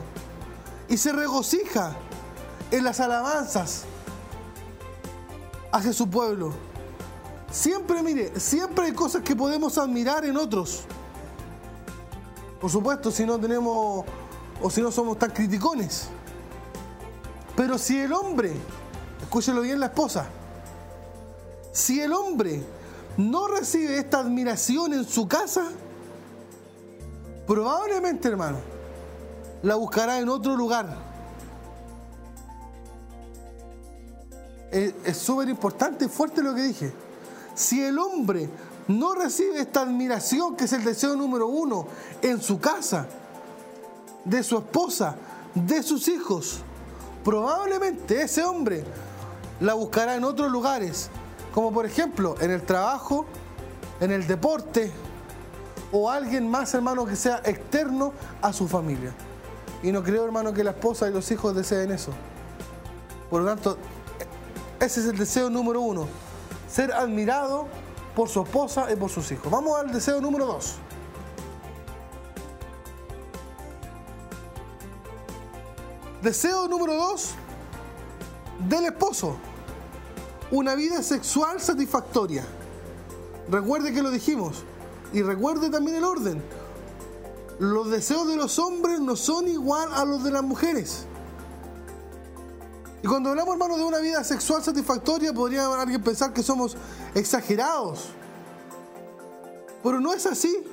y 0.88 0.96
se 0.96 1.12
regocija 1.12 1.94
en 2.72 2.86
las 2.86 3.02
alabanzas 3.02 3.84
hacia 5.74 5.92
su 5.92 6.10
pueblo. 6.10 6.54
Siempre, 7.52 8.02
mire, 8.02 8.40
siempre 8.40 8.86
hay 8.86 8.94
cosas 8.94 9.24
que 9.24 9.36
podemos 9.36 9.78
admirar 9.78 10.24
en 10.24 10.38
otros. 10.38 10.84
Por 12.62 12.72
supuesto, 12.72 13.12
si 13.12 13.26
no 13.26 13.38
tenemos 13.38 14.06
o 14.62 14.70
si 14.70 14.82
no 14.82 14.90
somos 14.90 15.20
tan 15.20 15.32
criticones. 15.32 16.08
Pero 17.58 17.78
si 17.78 18.00
el 18.00 18.14
hombre, 18.14 18.54
escúchelo 19.22 19.60
bien 19.60 19.82
la 19.82 19.88
esposa, 19.88 20.30
si 21.80 22.02
el 22.02 22.12
hombre 22.12 22.62
no 23.16 23.48
recibe 23.48 24.00
esta 24.00 24.20
admiración 24.20 24.94
en 24.94 25.06
su 25.06 25.30
casa, 25.30 25.72
probablemente, 27.48 28.28
hermano, 28.28 28.58
la 29.64 29.76
buscará 29.76 30.20
en 30.20 30.28
otro 30.28 30.58
lugar. 30.58 30.94
Es 34.72 35.16
súper 35.16 35.48
importante 35.48 36.04
y 36.04 36.10
fuerte 36.10 36.44
lo 36.44 36.54
que 36.54 36.64
dije. 36.64 36.92
Si 37.56 37.82
el 37.82 37.98
hombre 37.98 38.50
no 38.90 39.16
recibe 39.16 39.62
esta 39.62 39.80
admiración, 39.80 40.58
que 40.58 40.66
es 40.66 40.74
el 40.74 40.84
deseo 40.84 41.16
número 41.16 41.48
uno, 41.48 41.88
en 42.22 42.42
su 42.42 42.60
casa, 42.60 43.08
de 44.26 44.44
su 44.44 44.58
esposa, 44.58 45.16
de 45.56 45.82
sus 45.82 46.10
hijos, 46.10 46.60
probablemente 47.24 48.22
ese 48.22 48.44
hombre 48.44 48.84
la 49.62 49.76
buscará 49.76 50.16
en 50.16 50.26
otros 50.26 50.52
lugares 50.52 51.10
como 51.54 51.72
por 51.72 51.86
ejemplo 51.86 52.36
en 52.40 52.52
el 52.52 52.64
trabajo, 52.64 53.26
en 54.00 54.12
el 54.12 54.28
deporte, 54.28 54.92
o 55.92 56.10
alguien 56.10 56.50
más, 56.50 56.74
hermano, 56.74 57.06
que 57.06 57.16
sea 57.16 57.42
externo 57.46 58.14
a 58.42 58.54
su 58.54 58.68
familia. 58.68 59.12
Y 59.82 59.92
no 59.92 60.04
creo, 60.04 60.26
hermano, 60.26 60.54
que 60.54 60.64
la 60.64 60.72
esposa 60.72 61.08
y 61.08 61.14
los 61.14 61.30
hijos 61.32 61.56
deseen 61.56 61.92
eso. 61.92 62.12
Por 63.30 63.42
lo 63.42 63.48
tanto, 63.48 63.78
ese 64.80 65.00
es 65.00 65.06
el 65.08 65.18
deseo 65.18 65.50
número 65.50 65.82
uno. 65.82 66.08
Ser 66.70 66.92
admirado 66.92 67.68
por 68.16 68.30
su 68.30 68.42
esposa 68.42 68.92
y 68.92 68.96
por 68.96 69.10
sus 69.10 69.32
hijos. 69.32 69.52
Vamos 69.52 69.80
al 69.80 69.92
deseo 69.92 70.22
número 70.22 70.46
dos. 70.46 70.76
Deseo 76.22 76.68
número 76.68 76.96
dos 76.96 77.34
del 78.68 78.86
esposo. 78.86 79.38
Una 80.52 80.74
vida 80.76 81.04
sexual 81.04 81.62
satisfactoria. 81.62 82.44
Recuerde 83.50 83.94
que 83.94 84.02
lo 84.02 84.10
dijimos. 84.10 84.64
Y 85.14 85.22
recuerde 85.22 85.70
también 85.70 85.98
el 85.98 86.04
orden. 86.04 86.42
Los 87.60 87.90
deseos 87.90 88.28
de 88.28 88.36
los 88.36 88.58
hombres 88.58 89.00
no 89.00 89.16
son 89.16 89.48
igual 89.48 89.90
a 89.94 90.06
los 90.06 90.24
de 90.24 90.32
las 90.32 90.44
mujeres. 90.44 91.06
Y 93.02 93.08
cuando 93.08 93.30
hablamos, 93.30 93.54
hermano, 93.54 93.78
de 93.78 93.84
una 93.84 94.00
vida 94.00 94.24
sexual 94.24 94.64
satisfactoria, 94.64 95.34
podría 95.34 95.68
alguien 95.68 96.02
pensar 96.04 96.34
que 96.34 96.44
somos 96.44 96.76
exagerados. 97.16 98.10
Pero 99.84 100.00
no 100.00 100.14
es 100.14 100.26
así. 100.26 100.64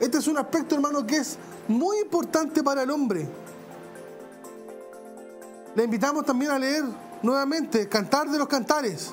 Este 0.00 0.18
es 0.18 0.26
un 0.26 0.36
aspecto, 0.36 0.74
hermano, 0.74 1.06
que 1.06 1.18
es 1.18 1.38
muy 1.68 1.98
importante 2.00 2.62
para 2.62 2.82
el 2.82 2.90
hombre. 2.90 3.28
Le 5.74 5.84
invitamos 5.84 6.26
también 6.26 6.50
a 6.50 6.58
leer 6.58 6.84
nuevamente 7.22 7.88
Cantar 7.88 8.28
de 8.30 8.38
los 8.38 8.48
Cantares, 8.48 9.12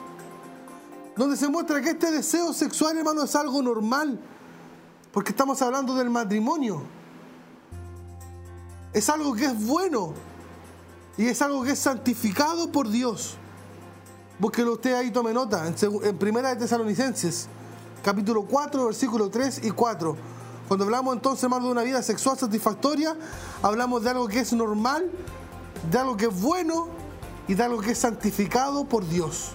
donde 1.16 1.38
se 1.38 1.48
muestra 1.48 1.82
que 1.82 1.92
este 1.92 2.12
deseo 2.12 2.54
sexual, 2.54 2.98
hermano, 2.98 3.24
es 3.24 3.36
algo 3.36 3.62
normal, 3.62 4.20
porque 5.12 5.32
estamos 5.32 5.62
hablando 5.62 5.96
del 5.96 6.10
matrimonio. 6.10 6.82
Es 8.94 9.10
algo 9.10 9.34
que 9.36 9.46
es 9.46 9.66
bueno 9.66 10.14
y 11.18 11.28
es 11.28 11.42
algo 11.42 11.64
que 11.64 11.72
es 11.72 11.80
santificado 11.80 12.72
por 12.72 12.90
Dios. 12.90 13.36
Búsquelo 14.40 14.74
usted 14.74 14.94
ahí, 14.94 15.12
tome 15.12 15.34
nota, 15.34 15.68
en, 15.68 16.18
Primera 16.18 16.50
de 16.50 16.56
Tesalonicenses, 16.56 17.48
capítulo 18.04 18.44
4, 18.44 18.86
versículos 18.86 19.30
3 19.30 19.66
y 19.66 19.72
4. 19.72 20.16
Cuando 20.68 20.86
hablamos 20.86 21.16
entonces, 21.16 21.44
hermano, 21.44 21.66
de 21.66 21.72
una 21.72 21.84
vida 21.84 22.02
sexual 22.02 22.38
satisfactoria, 22.38 23.18
hablamos 23.62 24.04
de 24.04 24.12
algo 24.12 24.28
que 24.28 24.40
es 24.40 24.54
normal, 24.54 25.12
de 25.92 25.98
algo 25.98 26.16
que 26.16 26.28
es 26.28 26.42
bueno 26.42 26.99
y 27.50 27.60
algo 27.60 27.82
que 27.82 27.92
es 27.92 27.98
santificado 27.98 28.86
por 28.86 29.08
Dios. 29.10 29.54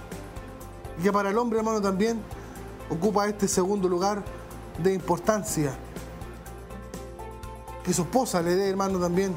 Y 0.98 1.04
que 1.04 1.12
para 1.12 1.30
el 1.30 1.38
hombre, 1.38 1.60
hermano, 1.60 1.80
también 1.80 2.20
ocupa 2.90 3.28
este 3.28 3.46
segundo 3.46 3.88
lugar 3.88 4.24
de 4.82 4.92
importancia. 4.92 5.72
Que 7.84 7.92
su 7.92 8.02
esposa 8.02 8.42
le 8.42 8.56
dé, 8.56 8.68
hermano, 8.68 8.98
también 8.98 9.36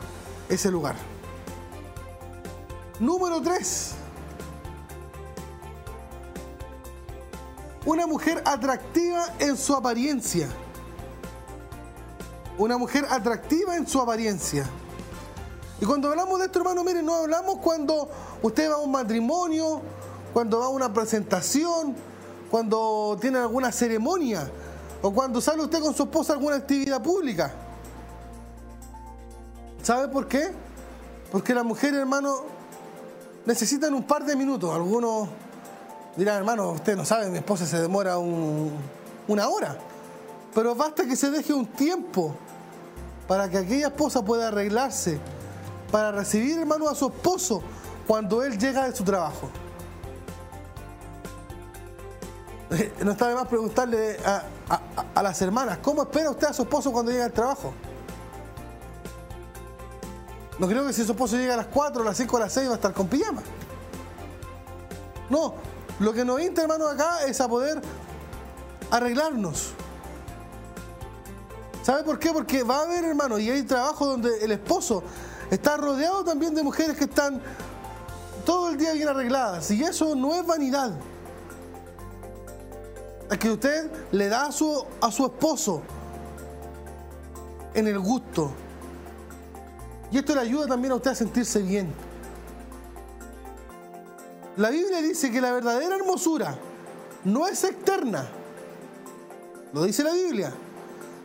ese 0.49 0.71
lugar. 0.71 0.95
Número 2.99 3.43
3. 3.43 3.91
Una 7.85 8.07
mujer 8.07 8.41
atractiva 8.43 9.23
en 9.37 9.55
su 9.55 9.75
apariencia. 9.75 10.49
Una 12.57 12.79
mujer 12.79 13.05
atractiva 13.07 13.75
en 13.75 13.85
su 13.85 14.01
apariencia. 14.01 14.67
Y 15.79 15.85
cuando 15.85 16.09
hablamos 16.09 16.39
de 16.39 16.45
esto, 16.45 16.57
hermano, 16.57 16.83
miren, 16.83 17.05
no 17.05 17.17
hablamos 17.17 17.59
cuando 17.59 18.09
usted 18.41 18.69
va 18.69 18.75
a 18.75 18.77
un 18.77 18.91
matrimonio, 18.91 19.81
cuando 20.33 20.59
va 20.59 20.65
a 20.65 20.69
una 20.69 20.93
presentación, 20.93 21.95
cuando 22.49 23.17
tiene 23.19 23.39
alguna 23.39 23.71
ceremonia, 23.71 24.49
o 25.01 25.11
cuando 25.11 25.41
sale 25.41 25.63
usted 25.63 25.79
con 25.79 25.95
su 25.95 26.03
esposa 26.03 26.33
a 26.33 26.35
alguna 26.35 26.55
actividad 26.55 27.01
pública. 27.01 27.53
¿Sabe 29.83 30.07
por 30.07 30.27
qué? 30.27 30.51
Porque 31.31 31.53
la 31.53 31.63
mujer, 31.63 31.93
hermano, 31.93 32.43
necesitan 33.45 33.93
un 33.93 34.03
par 34.03 34.25
de 34.25 34.35
minutos. 34.35 34.73
Algunos 34.73 35.29
dirán, 36.15 36.37
hermano, 36.37 36.71
usted 36.71 36.95
no 36.95 37.05
sabe, 37.05 37.29
mi 37.29 37.37
esposa 37.37 37.65
se 37.65 37.79
demora 37.79 38.17
una 38.17 39.47
hora. 39.47 39.77
Pero 40.53 40.75
basta 40.75 41.05
que 41.05 41.15
se 41.15 41.29
deje 41.29 41.53
un 41.53 41.67
tiempo 41.67 42.35
para 43.27 43.49
que 43.49 43.57
aquella 43.59 43.87
esposa 43.87 44.23
pueda 44.23 44.47
arreglarse 44.47 45.19
para 45.91 46.11
recibir, 46.11 46.59
hermano, 46.59 46.89
a 46.89 46.95
su 46.95 47.07
esposo 47.07 47.61
cuando 48.07 48.41
él 48.41 48.57
llega 48.57 48.85
de 48.89 48.95
su 48.95 49.03
trabajo. 49.03 49.49
No 53.03 53.11
está 53.11 53.29
de 53.29 53.35
más 53.35 53.47
preguntarle 53.47 54.17
a, 54.25 55.21
las 55.21 55.41
hermanas, 55.41 55.77
¿cómo 55.81 56.01
espera 56.03 56.29
usted 56.29 56.47
a 56.47 56.53
su 56.53 56.63
esposo 56.63 56.91
cuando 56.91 57.11
llega 57.11 57.25
al 57.25 57.31
trabajo? 57.31 57.73
No 60.59 60.67
creo 60.67 60.85
que 60.85 60.91
si 60.91 61.05
su 61.05 61.11
esposo 61.11 61.37
llega 61.37 61.53
a 61.53 61.57
las 61.57 61.67
4, 61.67 62.01
a 62.01 62.05
las 62.05 62.17
5, 62.17 62.37
a 62.37 62.39
las 62.41 62.53
6 62.53 62.67
va 62.67 62.71
a 62.73 62.75
estar 62.75 62.93
con 62.93 63.07
pijama. 63.07 63.41
No, 65.29 65.53
lo 65.99 66.13
que 66.13 66.25
nos 66.25 66.41
insta, 66.41 66.63
hermano, 66.63 66.87
acá 66.87 67.25
es 67.25 67.39
a 67.39 67.47
poder 67.47 67.81
arreglarnos. 68.91 69.71
¿Sabe 71.83 72.03
por 72.03 72.19
qué? 72.19 72.31
Porque 72.33 72.63
va 72.63 72.79
a 72.79 72.81
haber, 72.81 73.05
hermano, 73.05 73.39
y 73.39 73.49
hay 73.49 73.63
trabajo 73.63 74.05
donde 74.07 74.43
el 74.43 74.51
esposo 74.51 75.03
está 75.49 75.77
rodeado 75.77 76.23
también 76.23 76.53
de 76.53 76.63
mujeres 76.63 76.97
que 76.97 77.05
están 77.05 77.41
todo 78.47 78.69
el 78.69 78.77
día 78.77 78.93
bien 78.93 79.09
arregladas. 79.09 79.69
Y 79.71 79.83
eso 79.83 80.15
no 80.15 80.33
es 80.33 80.45
vanidad. 80.45 80.93
Es 83.29 83.37
que 83.39 83.51
usted 83.51 83.91
le 84.13 84.29
da 84.29 84.45
a 84.45 84.51
su, 84.53 84.85
a 85.01 85.11
su 85.11 85.25
esposo 85.25 85.81
en 87.73 87.87
el 87.87 87.99
gusto. 87.99 88.53
Y 90.13 90.19
esto 90.19 90.33
le 90.33 90.39
ayuda 90.39 90.65
también 90.65 90.93
a 90.93 90.95
usted 90.95 91.11
a 91.11 91.15
sentirse 91.15 91.61
bien. 91.61 91.93
La 94.55 94.69
Biblia 94.69 95.01
dice 95.01 95.29
que 95.29 95.41
la 95.41 95.51
verdadera 95.51 95.97
hermosura 95.97 96.57
no 97.25 97.47
es 97.47 97.65
externa. 97.65 98.29
Lo 99.73 99.83
dice 99.83 100.05
la 100.05 100.13
Biblia. 100.13 100.53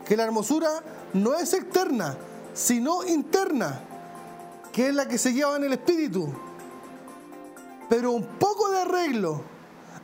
Que 0.04 0.16
la 0.16 0.24
hermosura 0.24 0.82
no 1.12 1.36
es 1.36 1.52
externa, 1.52 2.16
sino 2.52 3.04
interna 3.04 3.80
que 4.72 4.88
es 4.88 4.94
la 4.94 5.06
que 5.06 5.18
se 5.18 5.32
lleva 5.32 5.54
en 5.54 5.62
el 5.62 5.74
espíritu. 5.74 6.34
Pero 7.92 8.12
un 8.12 8.24
poco 8.24 8.70
de 8.70 8.80
arreglo 8.80 9.42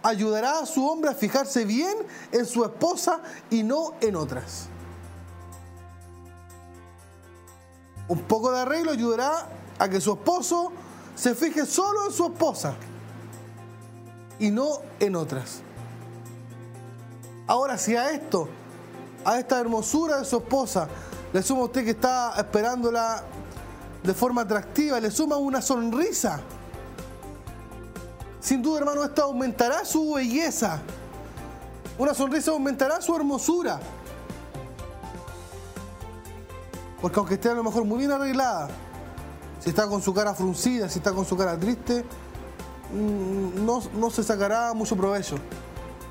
ayudará 0.03 0.59
a 0.59 0.67
su 0.67 0.87
hombre 0.87 1.11
a 1.11 1.15
fijarse 1.15 1.65
bien 1.65 1.97
en 2.33 2.45
su 2.45 2.63
esposa 2.63 3.23
y 3.49 3.63
no 3.63 3.95
en 4.03 4.15
otras. 4.15 4.69
Un 8.07 8.21
poco 8.25 8.53
de 8.53 8.61
arreglo 8.61 8.91
ayudará 8.91 9.49
a 9.79 9.89
que 9.89 10.03
su 10.03 10.13
esposo 10.13 10.71
se 11.15 11.35
fije 11.35 11.65
solo 11.65 12.05
en 12.09 12.13
su 12.13 12.27
esposa 12.27 12.75
y 14.39 14.51
no 14.51 14.83
en 15.01 15.17
otras. 15.17 15.63
Ahora, 17.47 17.79
si 17.79 17.97
a 17.97 18.11
esto, 18.11 18.51
a 19.25 19.39
esta 19.39 19.59
hermosura 19.59 20.19
de 20.19 20.27
su 20.27 20.37
esposa, 20.37 20.89
le 21.33 21.43
suma 21.43 21.63
usted 21.63 21.87
que 21.87 21.93
está 21.93 22.35
esperándola 22.37 23.25
de 24.03 24.13
forma 24.13 24.43
atractiva, 24.43 25.01
le 25.01 25.11
suma 25.11 25.39
una 25.39 25.63
sonrisa. 25.63 26.43
Sin 28.41 28.63
duda, 28.63 28.79
hermano, 28.79 29.05
esto 29.05 29.23
aumentará 29.25 29.85
su 29.85 30.15
belleza. 30.15 30.81
Una 31.99 32.15
sonrisa 32.15 32.53
aumentará 32.53 33.01
su 33.01 33.15
hermosura. 33.15 33.81
Porque 37.01 37.19
aunque 37.19 37.35
esté 37.35 37.51
a 37.51 37.55
lo 37.55 37.65
mejor 37.65 37.85
muy 37.85 37.99
bien 37.99 38.13
arreglada, 38.13 38.69
si 39.61 39.71
está 39.71 39.87
con 39.89 40.03
su 40.03 40.15
cara 40.15 40.35
fruncida, 40.35 40.89
si 40.89 40.99
está 40.99 41.13
con 41.13 41.25
su 41.25 41.37
cara 41.37 41.59
triste, 41.59 42.05
mm, 42.93 43.65
no, 43.65 43.83
no 43.95 44.11
se 44.11 44.23
sacará 44.23 44.73
mucho 44.75 44.97
provecho. 44.97 45.37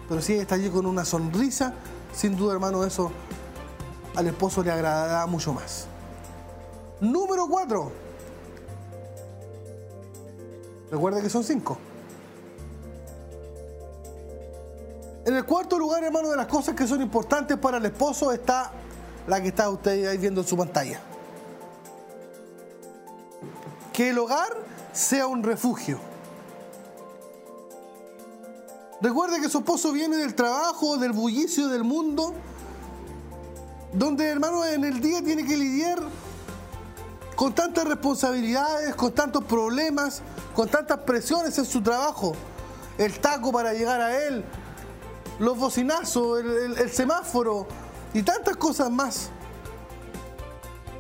Pero 0.10 0.22
si 0.22 0.34
está 0.34 0.56
allí 0.56 0.70
con 0.70 0.86
una 0.86 1.06
sonrisa, 1.06 1.74
sin 2.14 2.36
duda, 2.36 2.54
hermano, 2.54 2.84
eso 2.84 3.12
al 4.16 4.28
esposo 4.28 4.64
le 4.64 4.72
agradará 4.72 5.26
mucho 5.28 5.54
más. 5.54 5.88
Número 7.00 7.48
4. 7.48 7.92
Recuerde 10.92 11.22
que 11.22 11.30
son 11.30 11.44
5. 11.44 11.78
En 15.28 15.36
el 15.36 15.44
cuarto 15.44 15.78
lugar, 15.78 16.06
hermano, 16.06 16.30
de 16.30 16.38
las 16.38 16.48
cosas 16.48 16.74
que 16.74 16.88
son 16.88 17.02
importantes 17.02 17.58
para 17.58 17.80
el 17.80 17.86
esposo 17.86 18.32
está 18.32 18.72
la 19.28 19.42
que 19.42 19.50
está 19.50 19.70
usted 19.70 20.08
ahí 20.08 20.18
viendo 20.18 20.40
en 20.40 20.48
su 20.48 20.56
pantalla. 20.56 21.02
Que 23.92 24.12
el 24.12 24.20
hogar 24.20 24.56
sea 24.94 25.28
un 25.28 25.44
refugio. 25.44 26.00
Recuerde 29.02 29.42
que 29.42 29.50
su 29.50 29.58
esposo 29.58 29.92
viene 29.92 30.16
del 30.16 30.34
trabajo, 30.34 30.96
del 30.96 31.12
bullicio 31.12 31.68
del 31.68 31.84
mundo, 31.84 32.34
donde 33.92 34.30
hermano 34.30 34.64
en 34.64 34.86
el 34.86 35.02
día 35.02 35.22
tiene 35.22 35.46
que 35.46 35.58
lidiar 35.58 36.00
con 37.36 37.54
tantas 37.54 37.84
responsabilidades, 37.84 38.96
con 38.96 39.12
tantos 39.12 39.44
problemas, 39.44 40.22
con 40.56 40.70
tantas 40.70 41.00
presiones 41.00 41.58
en 41.58 41.66
su 41.66 41.84
trabajo. 41.84 42.32
El 42.98 43.20
taco 43.20 43.52
para 43.52 43.74
llegar 43.74 44.00
a 44.00 44.26
él, 44.26 44.46
los 45.40 45.58
bocinazos, 45.58 46.40
el, 46.40 46.90
semáforo 46.92 47.68
y 48.14 48.24
tantas 48.24 48.58
cosas 48.58 48.90
más. 48.90 49.30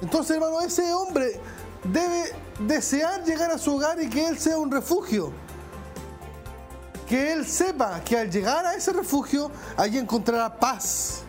Entonces, 0.01 0.35
hermano, 0.35 0.61
ese 0.61 0.93
hombre 0.93 1.39
debe 1.83 2.33
desear 2.59 3.23
llegar 3.23 3.51
a 3.51 3.57
su 3.57 3.75
hogar 3.75 4.01
y 4.01 4.09
que 4.09 4.27
él 4.27 4.37
sea 4.37 4.57
un 4.57 4.71
refugio. 4.71 5.31
Que 7.07 7.31
él 7.33 7.45
sepa 7.45 8.01
que 8.03 8.17
al 8.17 8.29
llegar 8.29 8.65
a 8.65 8.75
ese 8.75 8.91
refugio, 8.91 9.49
allí 9.77 9.97
encontrará 9.97 10.59
paz. 10.59 11.21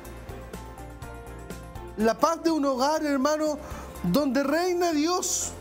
La 1.96 2.18
paz 2.18 2.42
de 2.42 2.50
un 2.50 2.64
hogar, 2.64 3.04
hermano, 3.04 3.58
donde 4.02 4.42
reina 4.42 4.92
Dios. 4.92 5.52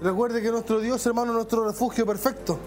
Recuerde 0.00 0.42
que 0.42 0.50
nuestro 0.50 0.80
Dios, 0.80 1.04
hermano, 1.06 1.32
es 1.32 1.36
nuestro 1.36 1.66
refugio 1.66 2.04
perfecto. 2.04 2.58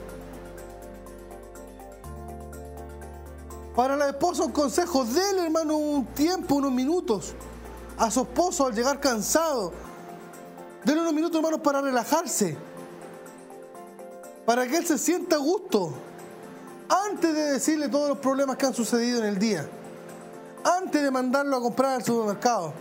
Para 3.80 3.96
la 3.96 4.10
esposa 4.10 4.44
un 4.44 4.52
consejo, 4.52 5.06
déle, 5.06 5.46
hermano, 5.46 5.78
un 5.78 6.08
tiempo, 6.08 6.56
unos 6.56 6.74
minutos 6.74 7.34
a 7.98 8.12
su 8.12 8.24
esposo 8.24 8.66
al 8.66 8.76
llegar 8.76 9.00
cansado. 9.00 9.72
Dele 10.84 11.00
unos 11.00 11.14
minutos, 11.14 11.38
hermanos, 11.38 11.62
para 11.62 11.80
relajarse. 11.80 12.58
Para 14.46 14.68
que 14.68 14.76
él 14.76 14.86
se 14.86 14.98
sienta 14.98 15.38
a 15.38 15.40
gusto. 15.40 15.94
Antes 16.90 17.34
de 17.34 17.54
decirle 17.54 17.88
todos 17.88 18.10
los 18.10 18.18
problemas 18.18 18.58
que 18.58 18.66
han 18.66 18.74
sucedido 18.74 19.20
en 19.20 19.28
el 19.28 19.40
día. 19.40 19.66
Antes 20.66 21.02
de 21.02 21.10
mandarlo 21.10 21.56
a 21.56 21.62
comprar 21.62 21.94
al 21.94 22.04
supermercado. 22.04 22.74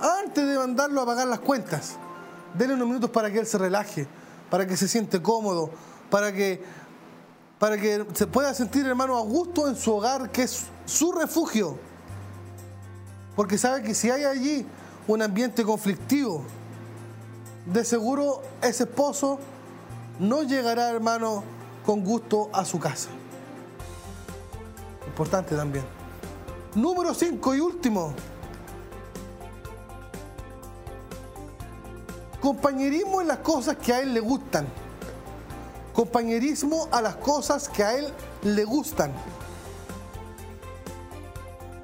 Antes 0.00 0.48
de 0.48 0.56
mandarlo 0.56 1.02
a 1.02 1.04
pagar 1.04 1.28
las 1.28 1.40
cuentas. 1.40 1.96
Dele 2.54 2.72
unos 2.72 2.88
minutos 2.88 3.10
para 3.10 3.30
que 3.30 3.38
él 3.38 3.46
se 3.46 3.58
relaje. 3.58 4.08
Para 4.48 4.66
que 4.66 4.78
se 4.78 4.88
siente 4.88 5.20
cómodo. 5.20 5.68
Para 6.08 6.32
que, 6.32 6.64
para 7.58 7.76
que 7.76 8.06
se 8.14 8.26
pueda 8.26 8.54
sentir, 8.54 8.86
hermano, 8.86 9.16
a 9.16 9.22
gusto 9.22 9.68
en 9.68 9.76
su 9.76 9.94
hogar, 9.94 10.30
que 10.30 10.42
es 10.42 10.66
su 10.86 11.12
refugio 11.12 11.78
porque 13.38 13.56
sabe 13.56 13.84
que 13.84 13.94
si 13.94 14.10
hay 14.10 14.24
allí 14.24 14.66
un 15.06 15.22
ambiente 15.22 15.62
conflictivo, 15.62 16.42
de 17.66 17.84
seguro 17.84 18.42
ese 18.60 18.82
esposo 18.82 19.38
no 20.18 20.42
llegará, 20.42 20.90
hermano, 20.90 21.44
con 21.86 22.02
gusto 22.02 22.50
a 22.52 22.64
su 22.64 22.80
casa. 22.80 23.10
Importante 25.06 25.54
también. 25.54 25.84
Número 26.74 27.14
5 27.14 27.54
y 27.54 27.60
último. 27.60 28.12
Compañerismo 32.40 33.20
en 33.20 33.28
las 33.28 33.38
cosas 33.38 33.76
que 33.76 33.92
a 33.92 34.00
él 34.00 34.14
le 34.14 34.18
gustan. 34.18 34.66
Compañerismo 35.98 36.88
a 36.92 37.02
las 37.02 37.16
cosas 37.16 37.68
que 37.68 37.82
a 37.82 37.98
él 37.98 38.06
le 38.44 38.62
gustan. 38.62 39.10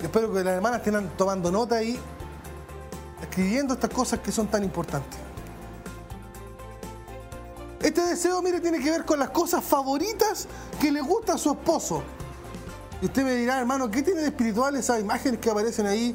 Espero 0.01 0.33
que 0.33 0.45
las 0.45 0.55
hermanas 0.55 0.87
estén 0.87 1.09
tomando 1.17 1.51
nota 1.51 1.83
y 1.83 1.99
escribiendo 3.21 3.75
estas 3.75 3.91
cosas 3.91 4.21
que 4.21 4.31
son 4.31 4.47
tan 4.47 4.63
importantes. 4.63 5.19
Este 7.83 8.03
deseo, 8.03 8.41
mire, 8.41 8.61
tiene 8.61 8.79
que 8.79 8.89
ver 8.89 9.05
con 9.05 9.19
las 9.19 9.31
cosas 9.31 9.65
favoritas 9.65 10.47
que 10.81 10.93
le 10.93 11.01
gusta 11.01 11.33
a 11.33 11.39
su 11.39 11.51
esposo. 11.51 12.05
Y 13.03 13.07
usted 13.07 13.25
me 13.25 13.35
dirá, 13.35 13.59
hermano, 13.59 13.91
¿qué 13.91 14.01
tiene 14.01 14.21
de 14.21 14.29
espiritual 14.29 14.77
esas 14.77 15.01
imágenes 15.01 15.41
que 15.41 15.51
aparecen 15.51 15.87
ahí? 15.87 16.15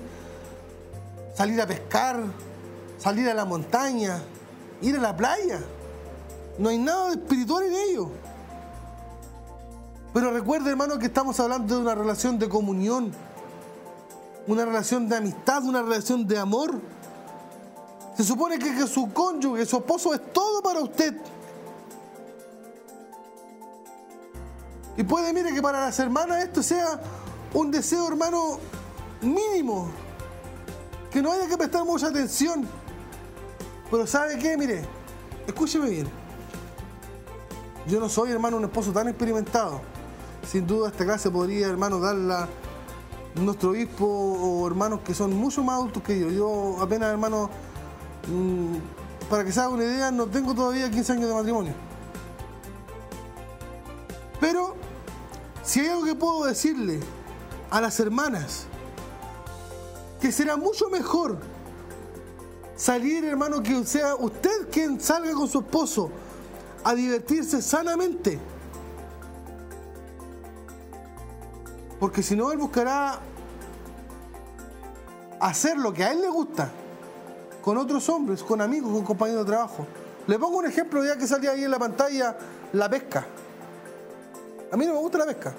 Salir 1.36 1.60
a 1.60 1.68
pescar, 1.68 2.24
salir 2.98 3.28
a 3.28 3.34
la 3.34 3.44
montaña, 3.44 4.22
ir 4.82 4.96
a 4.96 5.02
la 5.02 5.18
playa. 5.18 5.60
No 6.60 6.70
hay 6.70 6.78
nada 6.78 7.12
espiritual 7.12 7.64
en 7.64 7.74
ello. 7.74 8.12
Pero 10.14 10.32
recuerde, 10.32 10.70
hermano, 10.70 11.00
que 11.00 11.08
estamos 11.08 11.40
hablando 11.40 11.76
de 11.76 11.82
una 11.82 11.96
relación 11.96 12.38
de 12.38 12.48
comunión 12.48 13.12
una 14.50 14.66
relación 14.66 15.08
de 15.08 15.16
amistad, 15.16 15.64
una 15.64 15.84
relación 15.84 16.26
de 16.26 16.38
amor. 16.38 16.82
Se 18.18 18.24
supone 18.24 18.58
que, 18.58 18.88
su 18.88 19.14
cónyuge, 19.14 19.66
su 19.66 19.78
esposo 19.78 20.14
es 20.14 20.34
todo 20.34 20.62
para 20.62 20.80
usted. 20.82 21.16
Y 24.98 25.04
puede, 25.04 25.32
mire, 25.34 25.54
que 25.54 25.62
para 25.62 25.82
las 25.82 26.00
hermanas 26.00 26.44
esto 26.44 26.64
sea 26.64 27.00
un 27.54 27.70
deseo, 27.70 28.08
hermano, 28.08 28.60
mínimo. 29.22 29.90
Que 31.12 31.22
no 31.22 31.32
haya 31.32 31.48
que 31.48 31.56
prestar 31.56 31.86
mucha 31.86 32.08
atención. 32.08 32.68
Pero 33.92 34.08
¿sabe 34.08 34.40
qué? 34.40 34.58
Mire, 34.58 34.84
escúcheme 35.46 35.90
bien. 35.90 36.19
Yo 37.88 38.00
no 38.00 38.10
soy, 38.10 38.32
hermano, 38.32 38.58
un 38.58 38.66
esposo 38.66 38.92
tan 38.92 39.08
experimentado. 39.08 39.82
Sin 40.48 40.66
duda 40.68 40.90
esta 40.90 41.06
clase 41.06 41.30
podría, 41.30 41.68
hermano, 41.68 42.00
darla 42.00 42.48
nuestro 43.36 43.72
obispo 43.72 44.06
o 44.06 44.68
hermanos 44.68 45.02
que 45.02 45.14
son 45.14 45.36
mucho 45.36 45.64
más 45.64 45.76
adultos 45.76 46.04
que 46.04 46.20
yo. 46.20 46.30
Yo 46.30 46.78
apenas, 46.82 47.10
hermano, 47.10 47.50
mm, 48.28 49.30
para 49.30 49.44
que 49.44 49.52
se 49.52 49.60
haga 49.60 49.70
una 49.70 49.84
idea, 49.84 50.12
no 50.12 50.28
tengo 50.28 50.54
todavía 50.54 50.90
15 50.90 51.14
años 51.14 51.30
de 51.30 51.34
matrimonio. 51.34 51.74
Pero, 54.40 54.76
si 55.64 55.82
hay 55.82 55.88
algo 55.90 56.04
que 56.06 56.16
puedo 56.16 56.46
decirle 56.46 57.00
a 57.70 57.82
las 57.82 58.00
hermanas, 58.00 58.66
que 60.20 60.32
será 60.32 60.58
mucho 60.58 60.90
mejor 60.90 61.38
salir, 62.76 63.26
hermano, 63.26 63.62
que 63.62 63.86
sea 63.86 64.16
usted 64.16 64.70
quien 64.72 65.00
salga 65.00 65.34
con 65.34 65.48
su 65.48 65.60
esposo 65.60 66.10
a 66.84 66.96
divertirse 66.96 67.62
sanamente 67.62 68.40
Porque 72.00 72.24
si 72.24 72.36
no, 72.36 72.52
él 72.52 72.58
buscará 72.58 73.20
hacer 75.40 75.78
lo 75.78 75.94
que 75.94 76.04
a 76.04 76.12
él 76.12 76.22
le 76.22 76.30
gusta 76.30 76.70
con 77.62 77.78
otros 77.78 78.08
hombres, 78.08 78.42
con 78.42 78.62
amigos, 78.62 78.92
con 78.94 79.04
compañeros 79.04 79.46
de 79.46 79.52
trabajo. 79.52 79.86
Le 80.26 80.40
pongo 80.40 80.60
un 80.60 80.66
ejemplo 80.66 81.04
ya 81.04 81.18
que 81.18 81.28
salía 81.28 81.52
ahí 81.52 81.66
en 81.66 81.72
la 81.72 81.80
pantalla, 81.80 82.38
la 82.72 82.90
pesca. 82.90 83.26
A 84.72 84.78
mí 84.78 84.86
no 84.86 84.94
me 84.94 85.00
gusta 85.00 85.18
la 85.18 85.26
pesca. 85.26 85.54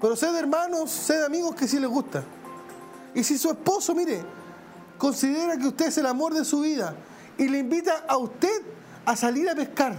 Pero 0.00 0.16
sé 0.16 0.32
de 0.32 0.38
hermanos, 0.38 0.90
sé 0.90 1.18
de 1.18 1.26
amigos 1.26 1.54
que 1.54 1.68
sí 1.68 1.78
les 1.78 1.88
gusta. 1.88 2.24
Y 3.14 3.22
si 3.22 3.38
su 3.38 3.50
esposo, 3.50 3.94
mire, 3.94 4.22
considera 4.98 5.56
que 5.56 5.68
usted 5.68 5.86
es 5.86 5.98
el 5.98 6.06
amor 6.06 6.34
de 6.34 6.44
su 6.44 6.60
vida 6.60 6.94
y 7.38 7.48
le 7.48 7.58
invita 7.58 8.04
a 8.08 8.16
usted 8.16 8.62
a 9.04 9.14
salir 9.14 9.48
a 9.48 9.54
pescar, 9.54 9.94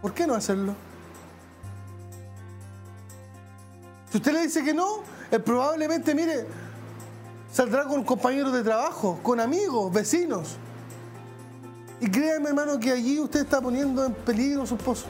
¿por 0.00 0.14
qué 0.14 0.26
no 0.26 0.34
hacerlo? 0.34 0.74
Si 4.10 4.16
usted 4.16 4.32
le 4.32 4.42
dice 4.42 4.64
que 4.64 4.72
no, 4.72 5.02
él 5.30 5.42
probablemente, 5.42 6.14
mire, 6.14 6.46
saldrá 7.52 7.84
con 7.84 8.04
compañeros 8.04 8.52
de 8.52 8.62
trabajo, 8.62 9.20
con 9.22 9.38
amigos, 9.38 9.92
vecinos. 9.92 10.56
Y 12.00 12.10
créanme, 12.10 12.50
hermano, 12.50 12.78
que 12.78 12.92
allí 12.92 13.18
usted 13.18 13.40
está 13.40 13.60
poniendo 13.60 14.04
en 14.04 14.14
peligro 14.14 14.62
a 14.62 14.66
su 14.66 14.76
esposo. 14.76 15.06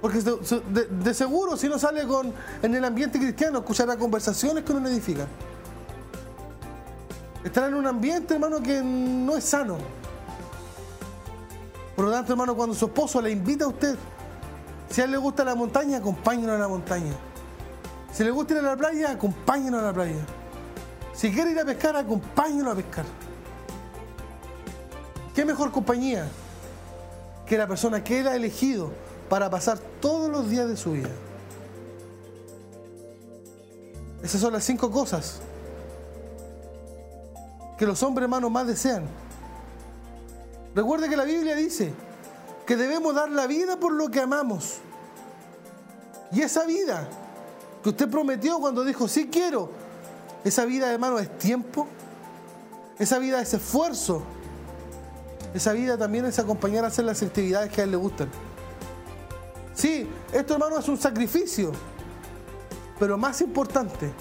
Porque 0.00 0.20
de, 0.20 1.14
seguro, 1.14 1.56
si 1.56 1.68
no 1.68 1.78
sale 1.78 2.06
con, 2.06 2.32
en 2.62 2.74
el 2.74 2.84
ambiente 2.84 3.18
cristiano, 3.18 3.58
escuchará 3.58 3.96
conversaciones 3.96 4.62
que 4.62 4.72
no 4.72 4.80
le 4.80 4.90
edifican. 4.90 5.26
Estará 7.42 7.68
en 7.68 7.74
un 7.74 7.86
ambiente, 7.86 8.34
hermano, 8.34 8.60
que 8.62 8.82
no 8.82 9.36
es 9.36 9.44
sano. 9.44 9.78
Por 11.96 12.04
lo 12.04 12.12
tanto, 12.12 12.32
hermano, 12.32 12.54
cuando 12.54 12.74
su 12.74 12.84
esposo 12.84 13.20
le 13.20 13.30
invita 13.30 13.64
a 13.64 13.68
usted 13.68 13.96
si 14.90 15.00
a 15.00 15.04
él 15.04 15.10
le 15.10 15.16
gusta 15.16 15.44
la 15.44 15.54
montaña, 15.54 15.98
acompáñenos 15.98 16.56
a 16.56 16.58
la 16.58 16.68
montaña. 16.68 17.12
Si 18.12 18.24
le 18.24 18.30
gusta 18.30 18.54
ir 18.54 18.60
a 18.60 18.62
la 18.62 18.76
playa, 18.76 19.10
acompáñenos 19.10 19.82
a 19.82 19.86
la 19.86 19.92
playa. 19.92 20.24
Si 21.12 21.32
quiere 21.32 21.50
ir 21.50 21.58
a 21.58 21.64
pescar, 21.64 21.96
acompáñenos 21.96 22.72
a 22.72 22.76
pescar. 22.76 23.04
¿Qué 25.34 25.44
mejor 25.44 25.70
compañía 25.70 26.28
que 27.46 27.58
la 27.58 27.66
persona 27.66 28.02
que 28.02 28.20
él 28.20 28.28
ha 28.28 28.36
elegido 28.36 28.92
para 29.28 29.50
pasar 29.50 29.78
todos 30.00 30.30
los 30.30 30.48
días 30.48 30.68
de 30.68 30.76
su 30.76 30.92
vida? 30.92 31.10
Esas 34.22 34.40
son 34.40 34.52
las 34.52 34.64
cinco 34.64 34.90
cosas 34.90 35.40
que 37.76 37.84
los 37.84 38.02
hombres 38.02 38.24
hermanos 38.24 38.50
más 38.50 38.66
desean. 38.66 39.04
Recuerde 40.76 41.08
que 41.08 41.16
la 41.16 41.24
Biblia 41.24 41.56
dice 41.56 41.90
que 42.66 42.76
debemos 42.76 43.14
dar 43.14 43.30
la 43.30 43.46
vida 43.46 43.80
por 43.80 43.92
lo 43.92 44.10
que 44.10 44.20
amamos. 44.20 44.74
Y 46.30 46.42
esa 46.42 46.66
vida 46.66 47.08
que 47.82 47.88
usted 47.88 48.10
prometió 48.10 48.60
cuando 48.60 48.84
dijo, 48.84 49.08
sí 49.08 49.30
quiero, 49.32 49.70
esa 50.44 50.66
vida, 50.66 50.92
hermano, 50.92 51.18
es 51.18 51.38
tiempo, 51.38 51.88
esa 52.98 53.18
vida 53.18 53.40
es 53.40 53.54
esfuerzo, 53.54 54.22
Esa 55.54 55.72
vida 55.72 55.96
también 55.96 56.26
es 56.26 56.38
acompañar 56.38 56.84
a 56.84 56.88
hacer 56.88 57.06
las 57.06 57.22
actividades 57.22 57.72
que 57.72 57.80
a 57.80 57.84
él 57.84 57.92
le 57.92 57.96
gustan. 57.96 58.28
Sí, 59.72 60.06
esto 60.30 60.52
hermano 60.52 60.78
es 60.78 60.88
un 60.88 60.98
sacrificio, 60.98 61.72
pero 62.98 63.16
más 63.16 63.40
importante, 63.40 64.12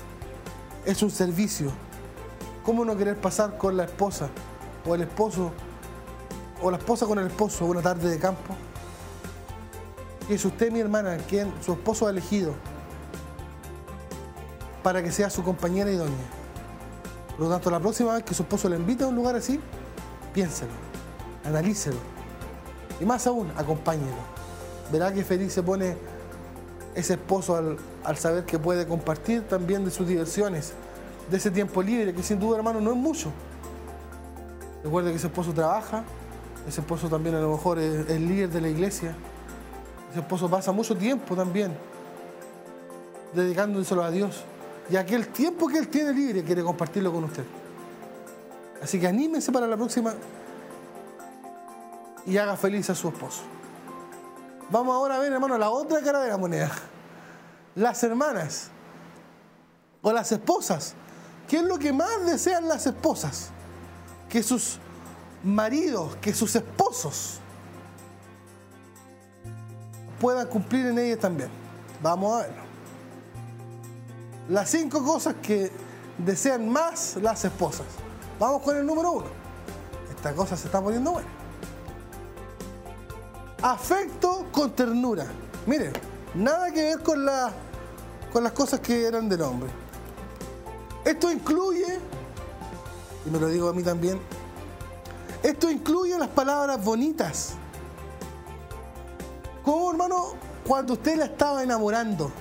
es 0.86 1.04
un 1.04 1.12
servicio. 1.12 1.70
¿Cómo 2.64 2.86
no 2.86 2.96
querer 2.96 3.20
pasar 3.20 3.58
con 3.58 3.76
la 3.76 3.84
esposa 3.84 4.30
o 4.86 4.96
el 4.96 5.02
esposo 5.02 5.52
o 6.62 6.72
la 6.72 6.78
esposa 6.78 7.06
con 7.06 7.20
el 7.20 7.28
esposo 7.28 7.66
una 7.66 7.82
tarde 7.82 8.10
de 8.10 8.20
campo? 8.20 8.56
Y 10.30 10.34
es 10.34 10.46
usted, 10.46 10.72
mi 10.72 10.80
hermana, 10.80 11.18
quien 11.30 11.54
su 11.62 11.74
esposo 11.74 12.08
ha 12.08 12.10
elegido 12.10 12.54
para 14.82 15.04
que 15.04 15.12
sea 15.12 15.30
su 15.30 15.44
compañera 15.44 15.92
idónea. 15.92 16.26
Por 17.32 17.48
lo 17.48 17.50
tanto, 17.50 17.70
la 17.70 17.80
próxima 17.80 18.14
vez 18.14 18.24
que 18.24 18.34
su 18.34 18.44
esposo 18.44 18.70
le 18.70 18.78
invite 18.78 19.04
a 19.04 19.08
un 19.08 19.16
lugar 19.16 19.36
así, 19.36 19.60
piénselo, 20.34 20.72
analícelo. 21.44 21.98
Y 23.00 23.06
más 23.06 23.28
aún, 23.28 23.52
acompáñelo. 23.58 24.36
Verá 24.92 25.14
que 25.14 25.24
feliz 25.24 25.54
se 25.54 25.62
pone 25.62 25.98
ese 26.96 27.14
esposo 27.16 27.56
al, 27.56 27.78
al 28.04 28.18
saber 28.18 28.46
que 28.46 28.58
puede 28.58 28.88
compartir 28.88 29.48
también 29.48 29.84
de 29.84 29.92
sus 29.92 30.08
diversiones, 30.08 30.74
de 31.30 31.38
ese 31.38 31.52
tiempo 31.52 31.82
libre, 31.82 32.14
que 32.14 32.24
sin 32.24 32.40
duda, 32.40 32.58
hermano, 32.58 32.80
no 32.80 32.92
es 32.92 32.98
mucho. 32.98 33.32
Recuerde 34.84 35.10
que 35.10 35.18
ese 35.18 35.28
esposo 35.28 35.52
trabaja, 35.52 36.04
ese 36.68 36.82
esposo 36.82 37.10
también 37.10 37.36
a 37.36 37.40
lo 37.40 37.52
mejor 37.52 37.80
es, 37.80 38.10
es 38.10 38.22
líder 38.22 38.50
de 38.50 38.62
la 38.62 38.70
iglesia, 38.70 39.16
ese 40.12 40.20
esposo 40.20 40.50
pasa 40.50 40.72
mucho 40.72 40.96
tiempo 40.96 41.36
también 41.36 41.76
dedicándoselo 43.34 44.04
a 44.04 44.12
Dios. 44.12 44.44
Y 44.90 44.96
aquel 44.96 45.28
tiempo 45.28 45.68
que 45.68 45.78
él 45.78 45.88
tiene 45.90 46.14
libre 46.14 46.44
quiere 46.44 46.64
compartirlo 46.64 47.12
con 47.12 47.26
usted. 47.26 47.44
Así 48.82 49.00
que 49.00 49.08
anímese 49.08 49.52
para 49.52 49.68
la 49.68 49.76
próxima 49.76 50.14
y 52.26 52.38
haga 52.38 52.56
feliz 52.56 52.90
a 52.90 52.96
su 52.96 53.10
esposo. 53.10 53.42
Vamos 54.70 54.96
ahora 54.96 55.16
a 55.16 55.20
ver, 55.20 55.32
hermano, 55.32 55.58
la 55.58 55.70
otra 55.70 56.02
cara 56.02 56.22
de 56.22 56.30
la 56.30 56.38
moneda. 56.38 56.72
Las 57.76 58.04
hermanas 58.04 58.70
o 60.02 60.12
las 60.12 60.32
esposas. 60.32 60.94
¿Qué 61.48 61.58
es 61.58 61.64
lo 61.64 61.78
que 61.78 61.94
más 61.94 62.26
desean 62.26 62.68
las 62.68 62.86
esposas? 62.86 63.50
Que 64.30 64.42
sus 64.42 64.80
maridos, 65.46 66.16
que 66.18 66.34
sus 66.34 66.56
esposos 66.56 67.40
puedan 70.20 70.48
cumplir 70.48 70.88
en 70.88 70.98
ellas 70.98 71.20
también. 71.20 71.50
Vamos 72.02 72.34
a 72.34 72.48
verlo. 72.48 72.64
Las 74.50 74.70
cinco 74.70 75.04
cosas 75.04 75.36
que 75.42 75.72
desean 76.18 76.68
más 76.70 77.18
las 77.22 77.46
esposas. 77.46 77.86
Vamos 78.40 78.62
con 78.62 78.76
el 78.76 78.86
número 78.86 79.12
uno. 79.12 79.28
Esta 80.10 80.34
cosa 80.34 80.58
se 80.58 80.68
está 80.68 80.82
poniendo 80.82 81.12
buena. 81.12 81.30
Afecto 83.62 84.48
con 84.52 84.72
ternura. 84.72 85.26
Miren, 85.66 85.94
nada 86.34 86.72
que 86.72 86.84
ver 86.84 87.04
con, 87.04 87.26
la, 87.26 87.52
con 88.32 88.44
las 88.44 88.52
cosas 88.54 88.80
que 88.80 89.06
eran 89.06 89.30
del 89.30 89.42
hombre. 89.42 89.70
Esto 91.04 91.32
incluye, 91.32 92.00
y 93.26 93.30
me 93.30 93.40
lo 93.40 93.48
digo 93.48 93.70
a 93.70 93.74
mí 93.74 93.84
también, 93.84 94.20
esto 95.46 95.70
incluye 95.70 96.18
las 96.18 96.30
palabras 96.30 96.84
bonitas. 96.84 97.54
Como 99.64 99.92
hermano, 99.92 100.34
cuando 100.66 100.94
usted 100.94 101.18
la 101.18 101.26
estaba 101.26 101.62
enamorando. 101.62 102.32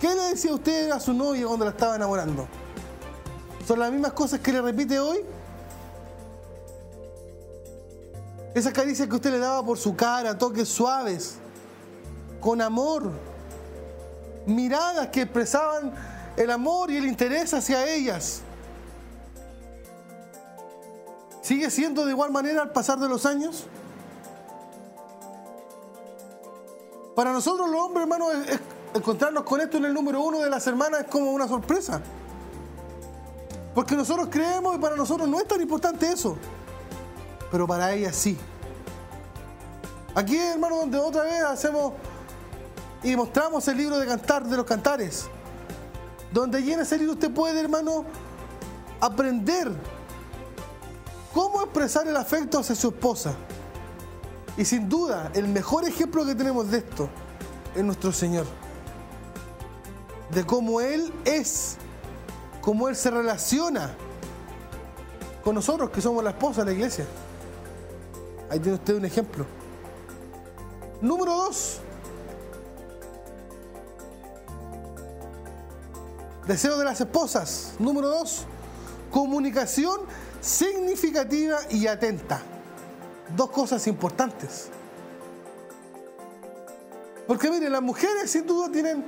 ¿Qué 0.00 0.12
le 0.12 0.22
decía 0.30 0.52
usted 0.52 0.90
a 0.90 0.98
su 0.98 1.12
novia 1.12 1.46
cuando 1.46 1.64
la 1.64 1.70
estaba 1.70 1.94
enamorando? 1.94 2.48
¿Son 3.64 3.78
las 3.78 3.92
mismas 3.92 4.12
cosas 4.14 4.40
que 4.40 4.52
le 4.52 4.62
repite 4.62 4.98
hoy? 4.98 5.20
Esas 8.52 8.72
caricias 8.72 9.06
que 9.08 9.14
usted 9.14 9.30
le 9.30 9.38
daba 9.38 9.64
por 9.64 9.78
su 9.78 9.94
cara, 9.94 10.36
toques 10.36 10.68
suaves, 10.68 11.36
con 12.40 12.60
amor, 12.60 13.12
miradas 14.44 15.06
que 15.06 15.22
expresaban 15.22 15.94
el 16.36 16.50
amor 16.50 16.90
y 16.90 16.96
el 16.96 17.04
interés 17.06 17.54
hacia 17.54 17.86
ellas. 17.86 18.42
¿Sigue 21.42 21.70
siendo 21.70 22.06
de 22.06 22.12
igual 22.12 22.30
manera 22.30 22.62
al 22.62 22.70
pasar 22.70 22.98
de 23.00 23.08
los 23.08 23.26
años? 23.26 23.66
Para 27.16 27.32
nosotros 27.32 27.68
los 27.68 27.80
hombres, 27.80 28.04
hermanos, 28.04 28.32
encontrarnos 28.94 29.42
con 29.42 29.60
esto 29.60 29.76
en 29.76 29.86
el 29.86 29.92
número 29.92 30.22
uno 30.22 30.38
de 30.40 30.48
las 30.48 30.66
hermanas 30.66 31.00
es 31.00 31.06
como 31.08 31.32
una 31.32 31.48
sorpresa. 31.48 32.00
Porque 33.74 33.96
nosotros 33.96 34.28
creemos 34.30 34.76
y 34.76 34.78
para 34.78 34.94
nosotros 34.96 35.28
no 35.28 35.40
es 35.40 35.48
tan 35.48 35.60
importante 35.60 36.06
eso. 36.08 36.36
Pero 37.50 37.66
para 37.66 37.92
ellas 37.92 38.14
sí. 38.14 38.38
Aquí, 40.14 40.36
hermano, 40.36 40.76
donde 40.76 40.98
otra 40.98 41.24
vez 41.24 41.42
hacemos 41.42 41.94
y 43.02 43.16
mostramos 43.16 43.66
el 43.66 43.78
libro 43.78 43.98
de 43.98 44.06
cantar 44.06 44.44
de 44.44 44.56
los 44.56 44.64
cantares. 44.64 45.26
Donde 46.32 46.58
allí 46.58 46.72
en 46.72 46.80
ese 46.80 46.98
libro 46.98 47.14
usted 47.14 47.32
puede, 47.32 47.60
hermano, 47.60 48.04
aprender 49.00 49.72
cómo 51.32 51.62
expresar 51.62 52.06
el 52.06 52.16
afecto 52.16 52.58
hacia 52.58 52.74
su 52.74 52.88
esposa. 52.88 53.34
Y 54.56 54.64
sin 54.64 54.88
duda, 54.88 55.30
el 55.34 55.48
mejor 55.48 55.84
ejemplo 55.84 56.24
que 56.26 56.34
tenemos 56.34 56.70
de 56.70 56.78
esto 56.78 57.08
es 57.74 57.82
nuestro 57.82 58.12
Señor 58.12 58.46
de 60.32 60.44
cómo 60.44 60.80
Él 60.80 61.12
es, 61.24 61.76
cómo 62.60 62.88
Él 62.88 62.96
se 62.96 63.10
relaciona 63.10 63.94
con 65.44 65.54
nosotros 65.54 65.90
que 65.90 66.00
somos 66.00 66.24
la 66.24 66.30
esposa 66.30 66.62
de 66.62 66.66
la 66.66 66.72
iglesia. 66.72 67.06
Ahí 68.50 68.58
tiene 68.58 68.76
usted 68.76 68.96
un 68.96 69.04
ejemplo. 69.04 69.44
Número 71.00 71.34
dos. 71.34 71.80
Deseo 76.46 76.78
de 76.78 76.84
las 76.84 77.00
esposas. 77.00 77.74
Número 77.78 78.08
dos. 78.08 78.44
Comunicación 79.10 80.00
significativa 80.42 81.60
y 81.70 81.86
atenta. 81.86 82.42
Dos 83.34 83.50
cosas 83.50 83.86
importantes. 83.86 84.68
Porque 87.26 87.50
mire, 87.50 87.70
las 87.70 87.80
mujeres 87.80 88.30
sin 88.30 88.46
duda 88.46 88.70
tienen 88.70 89.04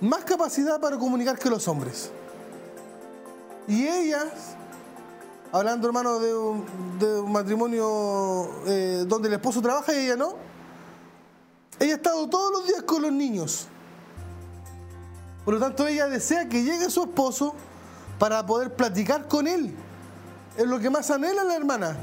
más 0.00 0.24
capacidad 0.24 0.78
para 0.78 0.98
comunicar 0.98 1.38
que 1.38 1.48
los 1.48 1.66
hombres. 1.68 2.10
Y 3.68 3.86
ellas, 3.86 4.26
hablando 5.52 5.86
hermano 5.86 6.18
de 6.18 6.36
un, 6.36 7.32
matrimonio 7.32 8.50
eh, 8.66 9.04
donde 9.06 9.28
el 9.28 9.34
esposo 9.34 9.62
trabaja 9.62 9.94
y 9.94 10.06
ella 10.06 10.16
no, 10.16 10.34
ella 11.78 11.94
ha 11.94 11.96
estado 11.96 12.28
todos 12.28 12.52
los 12.52 12.66
días 12.66 12.82
con 12.82 13.02
los 13.02 13.12
niños. 13.12 13.68
Por 15.44 15.54
lo 15.54 15.60
tanto, 15.60 15.86
ella 15.86 16.08
desea 16.08 16.48
que 16.48 16.64
llegue 16.64 16.90
su 16.90 17.04
esposo 17.04 17.54
para 18.18 18.44
poder 18.44 18.74
platicar 18.74 19.28
con 19.28 19.46
él. 19.46 19.74
Es 20.56 20.66
lo 20.66 20.78
que 20.80 20.88
más 20.88 21.10
anhela 21.10 21.44
la 21.44 21.56
hermana. 21.56 21.96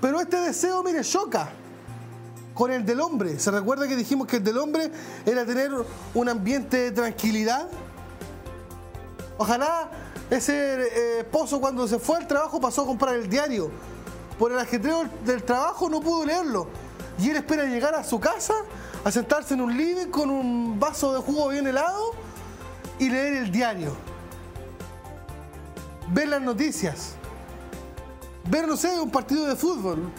Pero 0.00 0.20
este 0.20 0.38
deseo, 0.38 0.82
mire, 0.82 1.02
choca 1.02 1.50
con 2.54 2.72
el 2.72 2.84
del 2.86 3.00
hombre. 3.00 3.38
¿Se 3.38 3.50
recuerda 3.50 3.86
que 3.86 3.96
dijimos 3.96 4.26
que 4.26 4.36
el 4.36 4.44
del 4.44 4.58
hombre 4.58 4.90
era 5.26 5.44
tener 5.44 5.70
un 6.14 6.28
ambiente 6.28 6.76
de 6.78 6.90
tranquilidad? 6.92 7.68
Ojalá 9.36 9.90
ese 10.30 10.54
eh, 10.54 11.20
esposo 11.20 11.60
cuando 11.60 11.86
se 11.86 11.98
fue 11.98 12.16
al 12.16 12.26
trabajo 12.26 12.60
pasó 12.60 12.82
a 12.82 12.86
comprar 12.86 13.14
el 13.14 13.28
diario. 13.28 13.70
Por 14.38 14.52
el 14.52 14.58
ajetreo 14.58 15.04
del 15.24 15.42
trabajo 15.42 15.88
no 15.90 16.00
pudo 16.00 16.24
leerlo. 16.24 16.68
Y 17.18 17.30
él 17.30 17.36
espera 17.36 17.64
llegar 17.64 17.94
a 17.94 18.04
su 18.04 18.18
casa, 18.18 18.54
a 19.04 19.10
sentarse 19.10 19.54
en 19.54 19.60
un 19.60 19.76
living 19.76 20.06
con 20.06 20.30
un 20.30 20.80
vaso 20.80 21.12
de 21.12 21.20
jugo 21.20 21.48
bien 21.48 21.66
helado 21.66 22.12
y 22.98 23.08
leer 23.10 23.34
el 23.34 23.50
diario. 23.50 24.15
Ver 26.08 26.28
las 26.28 26.42
noticias. 26.42 27.14
Ver, 28.48 28.66
no 28.66 28.76
sé, 28.76 29.00
un 29.00 29.10
partido 29.10 29.46
de 29.46 29.56
fútbol 29.56 30.10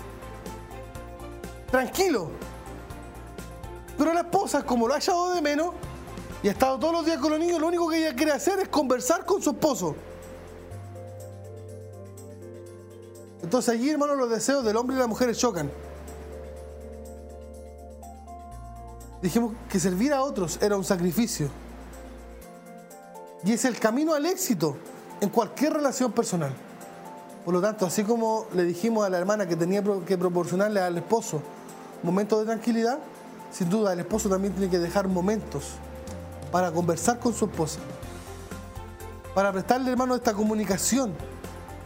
tranquilo. 1.72 2.30
Pero 3.98 4.14
la 4.14 4.22
esposa, 4.22 4.64
como 4.64 4.88
lo 4.88 4.94
ha 4.94 4.98
echado 4.98 5.34
de 5.34 5.42
menos 5.42 5.74
y 6.44 6.50
ha 6.50 6.52
estado 6.52 6.78
todos 6.78 6.94
los 6.94 7.06
días 7.06 7.18
con 7.18 7.32
los 7.32 7.40
niños, 7.40 7.60
lo 7.60 7.68
único 7.68 7.90
que 7.90 7.98
ella 7.98 8.16
quiere 8.16 8.32
hacer 8.32 8.60
es 8.60 8.70
conversar 8.70 9.26
con 9.26 9.42
su 9.42 9.52
esposo. 9.52 9.96
Entonces 13.42 13.74
allí, 13.74 13.90
hermano, 13.90 14.16
los 14.16 14.30
deseos 14.30 14.64
del 14.64 14.76
hombre 14.76 14.96
y 14.96 15.00
la 15.00 15.08
mujer 15.08 15.34
chocan. 15.36 15.72
Dijimos 19.22 19.54
que 19.70 19.80
servir 19.80 20.14
a 20.14 20.22
otros 20.22 20.60
era 20.62 20.78
un 20.78 20.84
sacrificio. 20.84 21.50
Y 23.44 23.54
es 23.54 23.66
el 23.66 23.80
camino 23.80 24.14
al 24.14 24.26
éxito 24.26 24.78
en 25.22 25.30
cualquier 25.30 25.74
relación 25.74 26.12
personal. 26.12 26.52
Por 27.46 27.54
lo 27.54 27.62
tanto, 27.62 27.86
así 27.86 28.04
como 28.04 28.46
le 28.54 28.64
dijimos 28.64 29.06
a 29.06 29.10
la 29.10 29.18
hermana 29.18 29.48
que 29.48 29.56
tenía 29.56 29.82
que 30.06 30.18
proporcionarle 30.18 30.82
al 30.82 30.98
esposo 30.98 31.42
momentos 32.04 32.40
de 32.40 32.46
tranquilidad, 32.46 33.00
sin 33.52 33.70
duda 33.70 33.94
el 33.94 34.00
esposo 34.00 34.30
también 34.30 34.54
tiene 34.54 34.70
que 34.70 34.80
dejar 34.80 35.08
momentos 35.08 35.72
para 36.52 36.72
conversar 36.72 37.20
con 37.20 37.34
su 37.34 37.46
esposa, 37.46 37.80
para 39.34 39.52
prestarle, 39.52 39.92
hermano, 39.92 40.16
esta 40.16 40.34
comunicación 40.34 41.14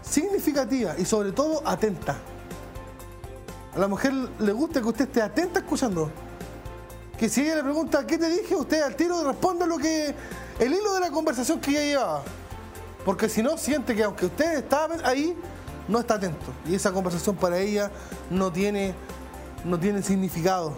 significativa 0.01 0.95
y 0.97 1.05
sobre 1.05 1.31
todo 1.31 1.61
atenta. 1.65 2.17
A 3.73 3.79
la 3.79 3.87
mujer 3.87 4.11
le 4.39 4.51
gusta 4.51 4.81
que 4.81 4.87
usted 4.87 5.05
esté 5.05 5.21
atenta 5.21 5.59
escuchando. 5.59 6.09
Que 7.17 7.29
si 7.29 7.41
ella 7.41 7.55
le 7.55 7.63
pregunta, 7.63 8.05
¿qué 8.05 8.17
te 8.17 8.27
dije? 8.29 8.55
Usted 8.55 8.81
al 8.81 8.95
tiro 8.95 9.23
responde 9.23 9.65
lo 9.67 9.77
que. 9.77 10.13
el 10.59 10.73
hilo 10.73 10.93
de 10.95 10.99
la 10.99 11.11
conversación 11.11 11.61
que 11.61 11.71
ella 11.71 11.83
llevaba. 11.83 12.23
Porque 13.05 13.29
si 13.29 13.41
no, 13.41 13.57
siente 13.57 13.95
que 13.95 14.03
aunque 14.03 14.27
usted 14.27 14.57
está 14.57 14.87
ahí, 15.03 15.35
no 15.87 15.99
está 15.99 16.15
atento. 16.15 16.45
Y 16.67 16.75
esa 16.75 16.91
conversación 16.91 17.35
para 17.35 17.57
ella 17.57 17.91
no 18.29 18.51
tiene, 18.51 18.93
no 19.65 19.79
tiene 19.79 20.01
significado. 20.01 20.73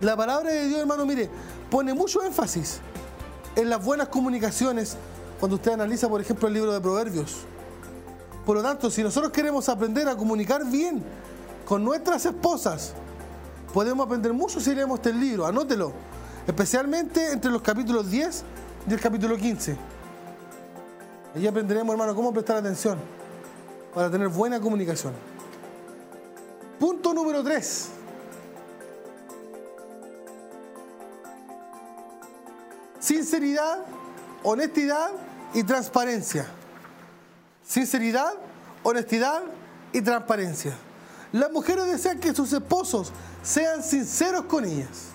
La 0.00 0.16
palabra 0.16 0.50
de 0.52 0.68
Dios, 0.68 0.80
hermano, 0.80 1.06
mire, 1.06 1.30
pone 1.70 1.94
mucho 1.94 2.22
énfasis 2.22 2.80
en 3.56 3.70
las 3.70 3.82
buenas 3.82 4.08
comunicaciones 4.08 4.96
cuando 5.40 5.56
usted 5.56 5.72
analiza, 5.72 6.08
por 6.08 6.20
ejemplo, 6.20 6.48
el 6.48 6.54
libro 6.54 6.72
de 6.72 6.80
Proverbios. 6.80 7.38
Por 8.44 8.56
lo 8.56 8.62
tanto, 8.62 8.90
si 8.90 9.02
nosotros 9.02 9.32
queremos 9.32 9.68
aprender 9.68 10.06
a 10.08 10.16
comunicar 10.16 10.66
bien 10.66 11.02
con 11.64 11.82
nuestras 11.82 12.26
esposas, 12.26 12.92
podemos 13.72 14.04
aprender 14.04 14.32
mucho 14.34 14.60
si 14.60 14.74
leemos 14.74 14.98
este 14.98 15.12
libro, 15.12 15.46
anótelo, 15.46 15.92
especialmente 16.46 17.32
entre 17.32 17.50
los 17.50 17.62
capítulos 17.62 18.10
10 18.10 18.44
y 18.88 18.92
el 18.92 19.00
capítulo 19.00 19.36
15. 19.36 19.93
Allí 21.34 21.48
aprenderemos, 21.48 21.92
hermano, 21.92 22.14
cómo 22.14 22.32
prestar 22.32 22.58
atención 22.58 22.98
para 23.92 24.08
tener 24.10 24.28
buena 24.28 24.60
comunicación. 24.60 25.12
Punto 26.78 27.12
número 27.12 27.42
3. 27.42 27.88
Sinceridad, 33.00 33.78
honestidad 34.44 35.10
y 35.54 35.64
transparencia. 35.64 36.46
Sinceridad, 37.66 38.34
honestidad 38.84 39.42
y 39.92 40.02
transparencia. 40.02 40.72
Las 41.32 41.50
mujeres 41.50 41.86
desean 41.86 42.20
que 42.20 42.32
sus 42.32 42.52
esposos 42.52 43.12
sean 43.42 43.82
sinceros 43.82 44.44
con 44.44 44.64
ellas. 44.64 45.13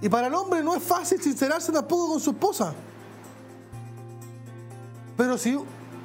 Y 0.00 0.08
para 0.08 0.28
el 0.28 0.34
hombre 0.34 0.62
no 0.62 0.74
es 0.74 0.82
fácil 0.82 1.20
sincerarse 1.20 1.72
tampoco 1.72 2.12
con 2.12 2.20
su 2.20 2.30
esposa. 2.30 2.72
Pero 5.16 5.36
si 5.36 5.58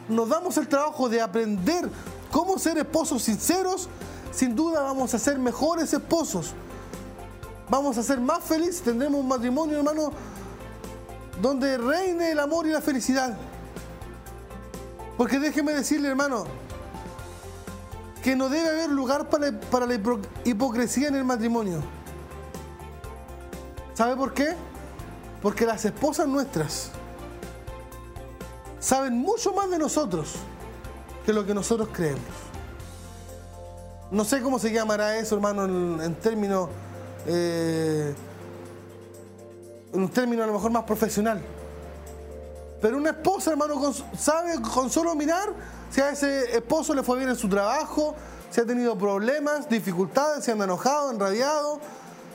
nos 0.10 0.29
damos 0.29 0.58
el 0.58 0.67
trabajo 0.67 1.08
de 1.08 1.21
aprender 1.21 1.89
cómo 2.32 2.58
ser 2.58 2.77
esposos 2.79 3.21
sinceros, 3.21 3.88
sin 4.32 4.56
duda 4.56 4.82
vamos 4.82 5.13
a 5.13 5.19
ser 5.19 5.38
mejores 5.38 5.93
esposos. 5.93 6.53
Vamos 7.69 7.97
a 7.97 8.03
ser 8.03 8.19
más 8.19 8.43
felices, 8.43 8.82
tendremos 8.82 9.21
un 9.21 9.27
matrimonio, 9.27 9.77
hermano, 9.77 10.12
donde 11.41 11.77
reine 11.77 12.32
el 12.32 12.39
amor 12.39 12.65
y 12.65 12.71
la 12.71 12.82
felicidad. 12.82 13.38
Porque 15.17 15.39
déjeme 15.39 15.73
decirle, 15.73 16.10
hermano, 16.10 16.45
que 18.23 18.36
no 18.36 18.49
debe 18.49 18.69
haber 18.69 18.89
lugar 18.89 19.29
para, 19.29 19.60
para 19.60 19.86
la 19.86 19.99
hipocresía 20.43 21.10
en 21.10 21.15
el 21.15 21.23
matrimonio. 21.23 21.82
¿Sabe 23.93 24.15
por 24.15 24.34
qué? 24.34 24.56
Porque 25.41 25.65
las 25.65 25.86
esposas 25.86 26.27
nuestras 26.27 26.89
saben 28.79 29.17
mucho 29.17 29.53
más 29.53 29.69
de 29.69 29.77
nosotros 29.77 30.34
que 31.25 31.32
lo 31.32 31.45
que 31.45 31.53
nosotros 31.53 31.89
creemos. 31.91 32.21
No 34.12 34.25
sé 34.25 34.41
cómo 34.41 34.60
se 34.60 34.71
llamará 34.71 35.17
eso, 35.17 35.36
hermano, 35.36 35.65
en, 36.03 36.15
términos, 36.15 36.69
eh, 37.25 38.13
en 39.93 40.01
un 40.01 40.10
término 40.10 40.43
a 40.43 40.47
lo 40.47 40.53
mejor 40.53 40.71
más 40.71 40.84
profesional. 40.84 41.41
Pero 42.82 42.97
una 42.97 43.12
esposa, 43.12 43.51
hermano, 43.51 43.93
sabe 44.17 44.62
con 44.62 44.89
solo 44.89 45.15
mirar 45.15 45.53
si 45.89 46.01
a 46.01 46.10
ese 46.10 46.56
esposo 46.56 46.93
le 46.93 47.01
fue 47.01 47.17
bien 47.17 47.29
en 47.29 47.36
su 47.36 47.47
trabajo, 47.47 48.15
si 48.49 48.60
ha 48.60 48.65
tenido 48.65 48.97
problemas, 48.97 49.69
dificultades, 49.69 50.43
si 50.43 50.51
anda 50.51 50.65
enojado, 50.65 51.10
enrabiado, 51.10 51.79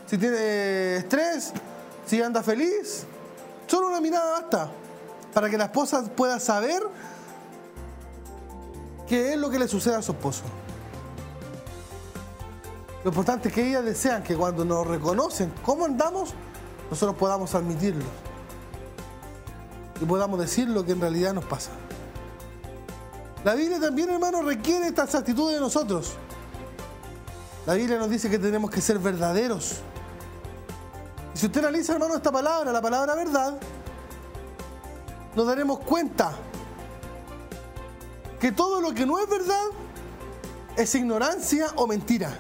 si 0.09 0.17
tiene 0.17 0.97
estrés, 0.97 1.53
si 2.07 2.23
anda 2.23 2.43
feliz. 2.43 3.05
Solo 3.67 3.89
una 3.89 4.01
mirada 4.01 4.41
basta 4.41 4.71
para 5.35 5.51
que 5.51 5.59
la 5.59 5.65
esposa 5.65 6.03
pueda 6.17 6.41
saber 6.41 6.83
qué 9.07 9.35
es 9.35 9.39
lo 9.39 9.51
que 9.51 9.59
le 9.59 9.69
sucede 9.69 9.97
a 9.97 10.03
su 10.03 10.13
esposo. 10.13 10.45
Lo 13.05 13.11
importante 13.11 13.49
es 13.49 13.55
que 13.55 13.69
ellas 13.69 13.85
desean 13.85 14.23
que 14.23 14.35
cuando 14.35 14.65
nos 14.65 14.87
reconocen 14.87 15.53
cómo 15.63 15.85
andamos, 15.85 16.35
nosotros 16.91 17.17
podamos 17.17 17.55
admitirlo 17.55 18.05
y 20.01 20.05
podamos 20.05 20.41
decir 20.41 20.69
lo 20.69 20.85
que 20.85 20.93
en 20.93 21.01
realidad 21.01 21.35
nos 21.35 21.45
pasa. 21.45 21.71
La 23.45 23.55
Biblia 23.55 23.79
también, 23.79 24.11
hermano, 24.11 24.43
requiere 24.43 24.87
estas 24.89 25.15
actitudes 25.15 25.57
de 25.57 25.61
nosotros. 25.61 26.15
La 27.67 27.75
Biblia 27.75 27.99
nos 27.99 28.11
dice 28.11 28.31
que 28.31 28.39
tenemos 28.39 28.71
que 28.71 28.81
ser 28.81 28.99
verdaderos. 28.99 29.83
Si 31.39 31.47
usted 31.47 31.61
analiza, 31.61 31.93
hermano, 31.93 32.17
esta 32.17 32.33
palabra, 32.33 32.73
la 32.73 32.83
palabra 32.83 33.15
verdad, 33.15 33.57
nos 35.37 35.47
daremos 35.47 35.79
cuenta 35.79 36.33
que 38.41 38.51
todo 38.51 38.81
lo 38.81 38.93
que 38.93 39.07
no 39.07 39.21
es 39.21 39.31
verdad 39.31 39.67
es 40.77 40.93
ignorancia 40.97 41.69
o 41.77 41.87
mentira. 41.87 42.37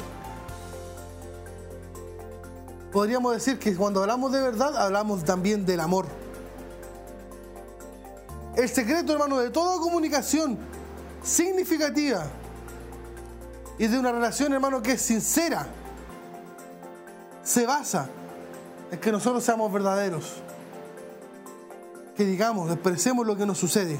Podríamos 2.91 3.35
decir 3.35 3.61
que 3.61 3.77
cuando 3.77 4.01
hablamos 4.01 4.33
de 4.33 4.41
verdad, 4.41 4.77
hablamos 4.77 5.23
también 5.23 5.65
del 5.65 5.79
amor. 5.79 6.07
El 8.57 8.69
secreto, 8.69 9.13
hermano, 9.13 9.39
de 9.39 9.51
toda 9.51 9.79
comunicación 9.79 10.59
significativa 11.23 12.27
y 13.79 13.87
de 13.87 13.97
una 13.97 14.11
relación, 14.11 14.53
hermano, 14.55 14.83
que 14.83 14.95
es 14.95 15.03
sincera, 15.03 15.69
se 17.45 17.65
basa 17.65 18.11
en 18.91 19.01
que 19.01 19.13
nosotros 19.13 19.45
seamos 19.45 19.73
verdaderos. 19.73 20.43
Que 22.17 22.25
digamos, 22.25 22.71
expresemos 22.71 23.27
lo 23.27 23.37
que 23.37 23.47
nos 23.47 23.59
sucede 23.59 23.99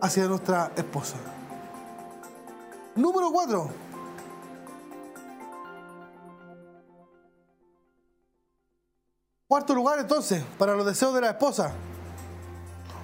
hacia 0.00 0.26
nuestra 0.26 0.72
esposa. 0.76 1.16
Número 2.94 3.30
cuatro. 3.30 3.70
Cuarto 9.48 9.74
lugar 9.74 9.98
entonces, 9.98 10.42
para 10.58 10.74
los 10.74 10.86
deseos 10.86 11.14
de 11.14 11.20
la 11.20 11.30
esposa 11.30 11.72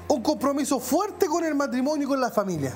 un 0.08 0.22
compromiso 0.22 0.80
fuerte 0.80 1.26
con 1.26 1.44
el 1.44 1.54
matrimonio 1.54 2.06
y 2.06 2.08
con 2.08 2.20
la 2.20 2.30
familia. 2.30 2.72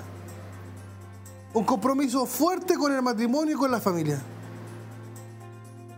Un 1.54 1.64
compromiso 1.64 2.26
fuerte 2.26 2.74
con 2.74 2.92
el 2.92 3.02
matrimonio 3.02 3.54
y 3.54 3.58
con 3.58 3.70
la 3.70 3.80
familia. 3.80 4.20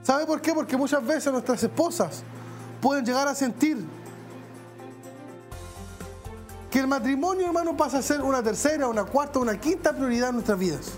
¿Sabe 0.05 0.27
por 0.27 0.41
qué? 0.43 0.53
Porque 0.53 0.77
muchas 0.77 1.05
veces 1.05 1.33
nuestras 1.33 1.63
esposas 1.63 2.23
pueden 2.81 3.07
llegar 3.07 3.27
a 3.27 3.35
sentir 3.35 3.83
que 6.71 6.79
el 6.79 6.87
matrimonio, 6.87 7.47
hermano, 7.47 7.75
pasa 7.75 7.99
a 7.99 8.03
ser 8.03 8.21
una 8.21 8.43
tercera, 8.43 8.87
una 8.87 9.05
cuarta, 9.05 9.39
una 9.39 9.59
quinta 9.59 9.95
prioridad 9.95 10.29
en 10.29 10.35
nuestras 10.35 10.59
vidas. 10.59 10.93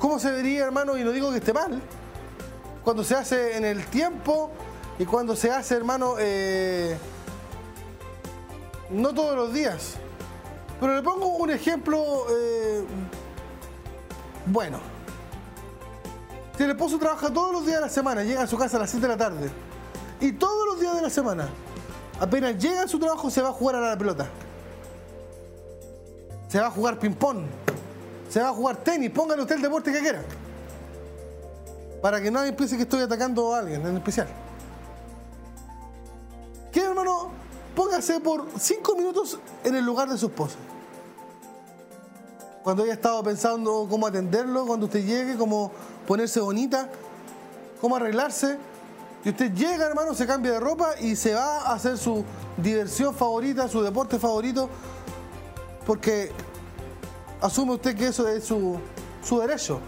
¿Cómo 0.00 0.18
se 0.18 0.32
vería, 0.32 0.64
hermano? 0.64 0.98
Y 0.98 1.04
no 1.04 1.12
digo 1.12 1.30
que 1.30 1.36
esté 1.36 1.52
mal. 1.52 1.80
Cuando 2.82 3.04
se 3.04 3.14
hace 3.14 3.56
en 3.56 3.64
el 3.64 3.84
tiempo 3.86 4.50
y 4.98 5.04
cuando 5.04 5.36
se 5.36 5.52
hace, 5.52 5.76
hermano, 5.76 6.16
eh, 6.18 6.98
no 8.90 9.14
todos 9.14 9.36
los 9.36 9.52
días. 9.52 9.94
Pero 10.80 10.96
le 10.96 11.02
pongo 11.02 11.28
un 11.36 11.50
ejemplo 11.50 12.26
eh, 12.28 12.84
bueno. 14.46 14.80
Si 16.60 16.64
el 16.64 16.72
esposo 16.72 16.98
trabaja 16.98 17.32
todos 17.32 17.54
los 17.54 17.64
días 17.64 17.76
de 17.76 17.86
la 17.86 17.88
semana, 17.88 18.22
llega 18.22 18.42
a 18.42 18.46
su 18.46 18.58
casa 18.58 18.76
a 18.76 18.80
las 18.80 18.90
7 18.90 19.06
de 19.06 19.08
la 19.10 19.16
tarde, 19.16 19.50
y 20.20 20.30
todos 20.32 20.66
los 20.66 20.78
días 20.78 20.94
de 20.94 21.00
la 21.00 21.08
semana, 21.08 21.48
apenas 22.20 22.58
llega 22.58 22.82
a 22.82 22.86
su 22.86 22.98
trabajo, 22.98 23.30
se 23.30 23.40
va 23.40 23.48
a 23.48 23.52
jugar 23.52 23.76
a 23.76 23.80
la 23.80 23.96
pelota. 23.96 24.28
Se 26.48 26.60
va 26.60 26.66
a 26.66 26.70
jugar 26.70 26.98
ping-pong. 26.98 27.46
Se 28.28 28.42
va 28.42 28.50
a 28.50 28.52
jugar 28.52 28.76
tenis. 28.76 29.10
Póngale 29.10 29.40
usted 29.40 29.56
el 29.56 29.62
deporte 29.62 29.90
que 29.90 30.00
quiera. 30.00 30.22
Para 32.02 32.20
que 32.20 32.30
nadie 32.30 32.52
piense 32.52 32.76
que 32.76 32.82
estoy 32.82 33.00
atacando 33.00 33.54
a 33.54 33.60
alguien 33.60 33.80
en 33.86 33.96
especial. 33.96 34.28
¿Qué, 36.70 36.82
hermano? 36.82 37.30
Póngase 37.74 38.20
por 38.20 38.48
cinco 38.58 38.94
minutos 38.96 39.38
en 39.64 39.76
el 39.76 39.84
lugar 39.86 40.10
de 40.10 40.18
su 40.18 40.26
esposa. 40.26 40.56
Cuando 42.62 42.84
ella 42.84 42.92
estado 42.92 43.22
pensando 43.22 43.86
cómo 43.88 44.06
atenderlo, 44.06 44.66
cuando 44.66 44.84
usted 44.84 45.02
llegue, 45.02 45.38
cómo 45.38 45.72
ponerse 46.10 46.40
bonita, 46.40 46.88
cómo 47.80 47.94
arreglarse. 47.94 48.58
Y 49.24 49.28
usted 49.28 49.54
llega, 49.54 49.86
hermano, 49.86 50.12
se 50.12 50.26
cambia 50.26 50.50
de 50.50 50.58
ropa 50.58 50.98
y 50.98 51.14
se 51.14 51.34
va 51.34 51.60
a 51.60 51.74
hacer 51.74 51.96
su 51.96 52.24
diversión 52.56 53.14
favorita, 53.14 53.68
su 53.68 53.80
deporte 53.80 54.18
favorito, 54.18 54.68
porque 55.86 56.32
asume 57.40 57.74
usted 57.74 57.94
que 57.94 58.08
eso 58.08 58.26
es 58.26 58.42
su, 58.42 58.80
su 59.22 59.38
derecho 59.38 59.78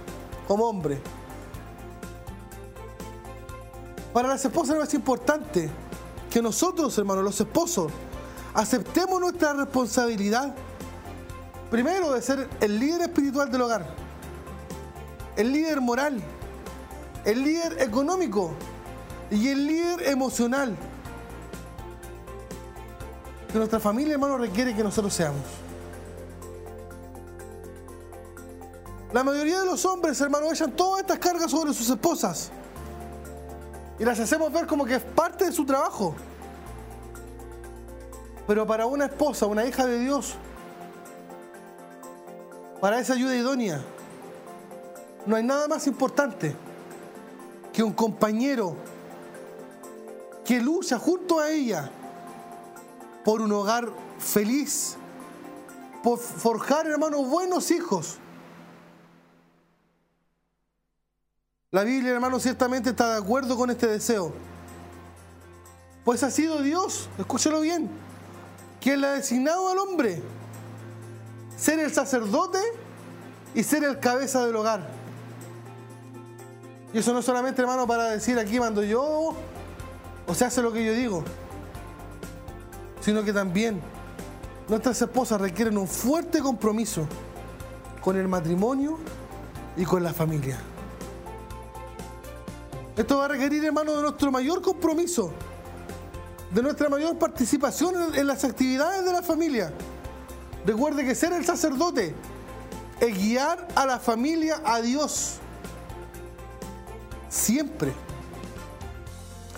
como 0.46 0.64
hombre. 0.64 1.00
Para 4.12 4.28
las 4.28 4.44
esposas 4.44 4.78
es 4.86 4.94
importante 4.94 5.68
que 6.30 6.40
nosotros, 6.40 6.96
hermanos, 6.98 7.24
los 7.24 7.40
esposos, 7.40 7.90
aceptemos 8.54 9.20
nuestra 9.20 9.54
responsabilidad, 9.54 10.54
primero 11.68 12.12
de 12.12 12.22
ser 12.22 12.48
el 12.60 12.78
líder 12.78 13.00
espiritual 13.00 13.50
del 13.50 13.62
hogar, 13.62 14.01
el 15.36 15.52
líder 15.52 15.80
moral, 15.80 16.22
el 17.24 17.42
líder 17.42 17.80
económico 17.80 18.52
y 19.30 19.48
el 19.48 19.66
líder 19.66 20.08
emocional 20.08 20.76
que 23.52 23.58
nuestra 23.58 23.78
familia, 23.78 24.14
hermano, 24.14 24.38
requiere 24.38 24.74
que 24.74 24.82
nosotros 24.82 25.12
seamos. 25.12 25.42
La 29.12 29.22
mayoría 29.22 29.60
de 29.60 29.66
los 29.66 29.84
hombres, 29.84 30.18
hermano, 30.22 30.50
echan 30.50 30.72
todas 30.72 31.02
estas 31.02 31.18
cargas 31.18 31.50
sobre 31.50 31.74
sus 31.74 31.88
esposas. 31.90 32.50
Y 33.98 34.04
las 34.04 34.18
hacemos 34.18 34.50
ver 34.50 34.66
como 34.66 34.86
que 34.86 34.94
es 34.94 35.02
parte 35.02 35.44
de 35.44 35.52
su 35.52 35.66
trabajo. 35.66 36.14
Pero 38.46 38.66
para 38.66 38.86
una 38.86 39.04
esposa, 39.04 39.44
una 39.44 39.66
hija 39.66 39.86
de 39.86 39.98
Dios, 39.98 40.34
para 42.80 42.98
esa 42.98 43.12
ayuda 43.12 43.36
idónea, 43.36 43.82
no 45.26 45.36
hay 45.36 45.42
nada 45.42 45.68
más 45.68 45.86
importante 45.86 46.54
que 47.72 47.82
un 47.82 47.92
compañero 47.92 48.76
que 50.44 50.60
lucha 50.60 50.98
junto 50.98 51.38
a 51.38 51.50
ella 51.50 51.90
por 53.24 53.40
un 53.40 53.52
hogar 53.52 53.88
feliz, 54.18 54.96
por 56.02 56.18
forjar, 56.18 56.86
hermanos, 56.86 57.28
buenos 57.28 57.70
hijos. 57.70 58.18
La 61.70 61.84
Biblia, 61.84 62.12
hermano, 62.12 62.38
ciertamente 62.38 62.90
está 62.90 63.14
de 63.14 63.18
acuerdo 63.18 63.56
con 63.56 63.70
este 63.70 63.86
deseo. 63.86 64.32
Pues 66.04 66.22
ha 66.22 66.30
sido 66.30 66.60
Dios, 66.60 67.08
escúchelo 67.16 67.60
bien, 67.60 67.88
quien 68.80 69.00
le 69.00 69.06
ha 69.06 69.12
designado 69.12 69.68
al 69.68 69.78
hombre 69.78 70.20
ser 71.56 71.78
el 71.78 71.92
sacerdote 71.92 72.58
y 73.54 73.62
ser 73.62 73.84
el 73.84 74.00
cabeza 74.00 74.44
del 74.44 74.56
hogar. 74.56 75.01
Y 76.92 76.98
eso 76.98 77.12
no 77.12 77.22
solamente, 77.22 77.62
hermano, 77.62 77.86
para 77.86 78.10
decir 78.10 78.38
aquí 78.38 78.60
mando 78.60 78.82
yo 78.82 79.34
o 80.26 80.34
se 80.34 80.44
hace 80.44 80.62
lo 80.62 80.72
que 80.72 80.84
yo 80.84 80.92
digo 80.92 81.24
sino 83.02 83.24
que 83.24 83.32
también 83.32 83.80
nuestras 84.68 85.02
esposas 85.02 85.40
requieren 85.40 85.76
un 85.76 85.88
fuerte 85.88 86.40
compromiso 86.40 87.06
con 88.00 88.16
el 88.16 88.28
matrimonio 88.28 88.98
y 89.76 89.84
con 89.84 90.02
la 90.02 90.14
familia. 90.14 90.58
Esto 92.96 93.18
va 93.18 93.24
a 93.24 93.28
requerir, 93.28 93.64
hermano, 93.64 93.96
de 93.96 94.02
nuestro 94.02 94.30
mayor 94.30 94.62
compromiso, 94.62 95.32
de 96.54 96.62
nuestra 96.62 96.88
mayor 96.88 97.18
participación 97.18 98.14
en 98.14 98.26
las 98.26 98.44
actividades 98.44 99.04
de 99.04 99.12
la 99.12 99.22
familia. 99.22 99.72
Recuerde 100.64 101.04
que 101.04 101.14
ser 101.14 101.32
el 101.32 101.44
sacerdote 101.44 102.14
es 103.00 103.18
guiar 103.18 103.66
a 103.74 103.84
la 103.84 103.98
familia 103.98 104.60
a 104.64 104.80
Dios. 104.80 105.38
Siempre. 107.32 107.94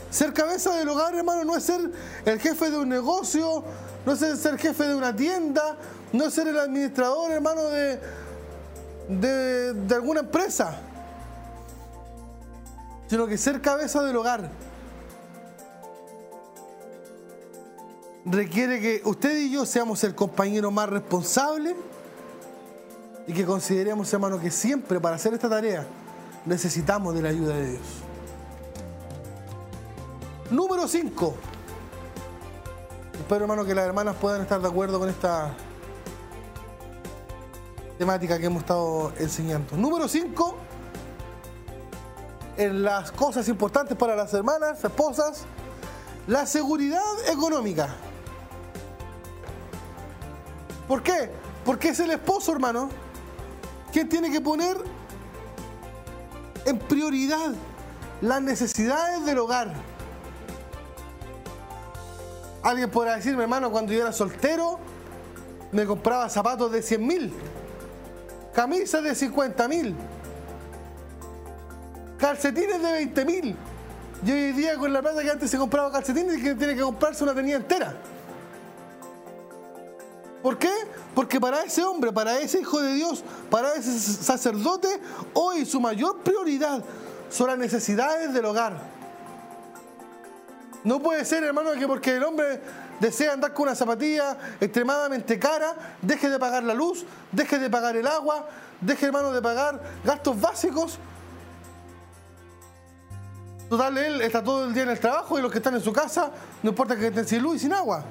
Ser 0.09 0.33
cabeza 0.33 0.77
del 0.77 0.89
hogar, 0.89 1.13
hermano, 1.13 1.43
no 1.43 1.57
es 1.57 1.65
ser 1.65 1.81
el 2.25 2.39
jefe 2.39 2.71
de 2.71 2.79
un 2.79 2.89
negocio, 2.89 3.65
no 4.07 4.13
es 4.13 4.21
ser 4.21 4.57
jefe 4.59 4.85
de 4.85 4.95
una 4.95 5.15
tienda, 5.15 5.77
no 6.13 6.27
es 6.27 6.35
ser 6.35 6.47
el 6.47 6.57
administrador, 6.57 7.33
hermano, 7.33 7.65
de, 7.65 7.99
de, 9.09 9.95
alguna 9.97 10.21
empresa, 10.21 10.79
sino 13.09 13.27
que 13.27 13.37
ser 13.37 13.61
cabeza 13.61 14.05
del 14.05 14.17
hogar 14.17 14.49
requiere 18.25 18.81
que 18.81 19.03
usted 19.05 19.37
y 19.37 19.51
yo 19.51 19.67
seamos 19.67 20.05
el 20.05 20.15
compañero 20.15 20.71
más 20.71 20.89
responsable 20.89 21.75
y 23.27 23.33
que 23.33 23.45
consideremos, 23.45 24.13
hermano, 24.13 24.39
que 24.39 24.53
siempre 24.53 25.01
para 25.01 25.17
hacer 25.17 25.35
esta 25.35 25.49
tarea 25.49 25.85
necesitamos 26.47 27.15
de 27.15 27.23
la 27.23 27.29
ayuda 27.31 27.55
de 27.57 27.71
Dios. 27.73 27.87
Número 30.51 30.87
5. 30.87 31.35
Espero, 33.19 33.45
hermano, 33.45 33.65
que 33.65 33.75
las 33.75 33.87
hermanas 33.87 34.17
puedan 34.21 34.43
estar 34.43 34.61
de 34.61 34.69
acuerdo 34.69 34.99
con 34.99 35.09
esta 35.09 35.55
temática 37.99 38.39
que 38.39 38.47
hemos 38.47 38.63
estado 38.63 39.13
enseñando. 39.19 39.77
Número 39.77 40.09
5. 40.09 40.57
En 42.57 42.83
las 42.85 43.11
cosas 43.13 43.49
importantes 43.49 43.97
para 43.97 44.15
las 44.15 44.33
hermanas, 44.35 44.85
esposas, 44.85 45.45
la 46.27 46.47
seguridad 46.47 47.01
económica. 47.29 47.89
¿Por 50.87 51.03
qué? 51.03 51.31
Porque 51.65 51.89
es 51.89 52.01
el 52.01 52.11
esposo, 52.11 52.53
hermano, 52.53 52.91
quien 53.91 54.09
tiene 54.09 54.31
que 54.31 54.41
poner 54.41 54.77
en 56.65 56.79
prioridad 56.79 57.53
las 58.21 58.43
necesidades 58.43 59.25
del 59.25 59.39
hogar 59.39 59.73
Alguien 62.65 62.91
podrá 62.91 63.17
decirme, 63.17 63.43
hermano, 63.43 63.71
cuando 63.71 63.93
yo 63.93 64.01
era 64.01 64.11
soltero, 64.11 64.79
me 65.71 65.85
compraba 65.85 66.31
zapatos 66.31 66.73
de 66.73 66.81
100 66.81 67.07
mil, 67.07 67.33
camisas 68.55 69.05
de 69.05 69.15
50 69.15 69.69
mil, 69.69 69.95
calcetines 72.17 72.83
de 72.83 72.91
20 72.91 73.25
mil. 73.27 73.57
Y 74.25 74.33
hoy 74.33 74.53
día 74.53 74.77
con 74.79 74.91
la 74.95 75.03
plata 75.03 75.23
que 75.23 75.31
antes 75.31 75.51
se 75.51 75.59
compraba 75.59 75.93
calcetines, 75.93 76.43
que 76.43 76.55
tiene 76.55 76.75
que 76.75 76.81
comprarse 76.81 77.23
una 77.23 77.35
tenida 77.35 77.57
entera. 77.57 77.95
¿Por 80.45 80.59
qué? 80.59 80.71
Porque 81.15 81.41
para 81.41 81.63
ese 81.63 81.83
hombre, 81.83 82.13
para 82.13 82.39
ese 82.39 82.61
hijo 82.61 82.79
de 82.79 82.93
Dios, 82.93 83.25
para 83.51 83.73
ese 83.77 83.99
sacerdote, 83.99 85.01
hoy 85.33 85.65
su 85.65 85.81
mayor 85.81 86.19
prioridad 86.19 86.85
son 87.31 87.47
las 87.47 87.57
necesidades 87.57 88.35
del 88.35 88.45
hogar. 88.45 88.75
No 90.85 91.01
puede 91.01 91.25
ser, 91.25 91.45
hermano, 91.45 91.73
que 91.73 91.87
porque 91.87 92.17
el 92.17 92.25
hombre 92.25 92.61
desea 93.01 93.33
andar 93.33 93.55
con 93.55 93.69
una 93.69 93.75
zapatilla 93.75 94.37
extremadamente 94.61 95.39
cara, 95.39 95.77
deje 96.03 96.29
de 96.29 96.39
pagar 96.39 96.63
la 96.63 96.75
luz, 96.75 97.07
deje 97.33 97.59
de 97.59 97.71
pagar 97.71 97.97
el 97.97 98.07
agua, 98.07 98.47
deje, 98.83 99.07
hermano, 99.07 99.33
de 99.33 99.41
pagar 99.41 99.81
gastos 100.05 100.39
básicos. 100.39 100.99
Total, 103.71 103.97
él 103.97 104.21
está 104.21 104.45
todo 104.45 104.67
el 104.67 104.75
día 104.75 104.83
en 104.83 104.91
el 104.91 105.01
trabajo 105.01 105.39
y 105.39 105.41
los 105.41 105.51
que 105.51 105.57
están 105.57 105.75
en 105.75 105.81
su 105.81 105.91
casa, 105.91 106.31
no 106.63 106.69
importa 106.69 106.95
que 106.97 107.07
estén 107.07 107.27
sin 107.27 107.43
luz 107.43 107.57
y 107.57 107.59
sin 107.61 107.73
agua. 107.73 108.05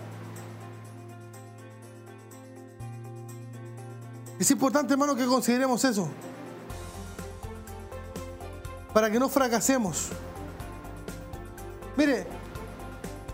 Es 4.43 4.51
importante, 4.51 4.91
hermano, 4.91 5.15
que 5.15 5.25
consideremos 5.25 5.81
eso. 5.85 6.05
Para 8.93 9.09
que 9.09 9.17
no 9.17 9.29
fracasemos. 9.29 10.09
Mire, 11.95 12.27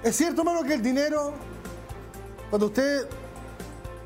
es 0.04 0.16
cierto, 0.16 0.42
hermano, 0.42 0.62
que 0.62 0.76
el 0.76 0.84
dinero, 0.84 1.34
cuando 2.52 2.68
usted 2.68 3.10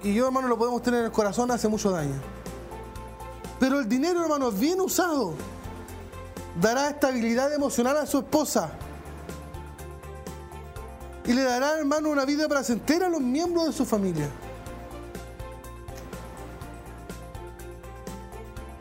y 0.01 0.13
yo, 0.13 0.27
hermano, 0.27 0.47
lo 0.47 0.57
podemos 0.57 0.81
tener 0.81 1.01
en 1.01 1.07
el 1.07 1.11
corazón, 1.11 1.51
hace 1.51 1.67
mucho 1.67 1.91
daño. 1.91 2.15
Pero 3.59 3.81
el 3.81 3.89
dinero, 3.89 4.21
hermano, 4.21 4.49
bien 4.49 4.79
usado, 4.79 5.33
dará 6.61 6.89
estabilidad 6.89 7.53
emocional 7.53 7.97
a 7.97 8.05
su 8.05 8.19
esposa. 8.19 8.71
Y 11.25 11.33
le 11.33 11.43
dará, 11.43 11.77
hermano, 11.79 12.11
una 12.11 12.23
vida 12.23 12.47
placentera 12.47 13.07
a 13.07 13.09
los 13.09 13.19
miembros 13.19 13.65
de 13.65 13.73
su 13.73 13.83
familia. 13.83 14.29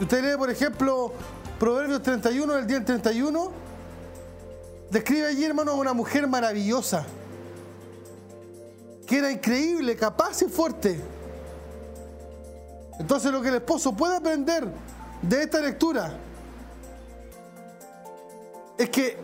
Usted 0.03 0.25
lee, 0.25 0.37
por 0.37 0.51
ejemplo, 0.51 1.13
Proverbios 1.61 2.03
31, 2.03 2.55
del 2.55 2.67
día 2.67 2.85
31 2.85 3.53
Describe 4.91 5.29
allí, 5.29 5.45
hermano, 5.45 5.71
a 5.71 5.75
una 5.75 5.95
mujer 5.95 6.27
maravillosa, 6.27 7.07
que 9.07 9.19
era 9.19 9.31
increíble, 9.31 9.97
capaz 9.97 10.43
y 10.43 10.47
fuerte. 10.49 11.01
Entonces 12.99 13.31
lo 13.33 13.41
que 13.41 13.49
el 13.49 13.55
esposo 13.55 13.95
puede 13.95 14.17
aprender 14.17 14.67
de 15.23 15.43
esta 15.45 15.61
lectura 15.61 16.19
es 18.77 18.91
que 18.91 19.17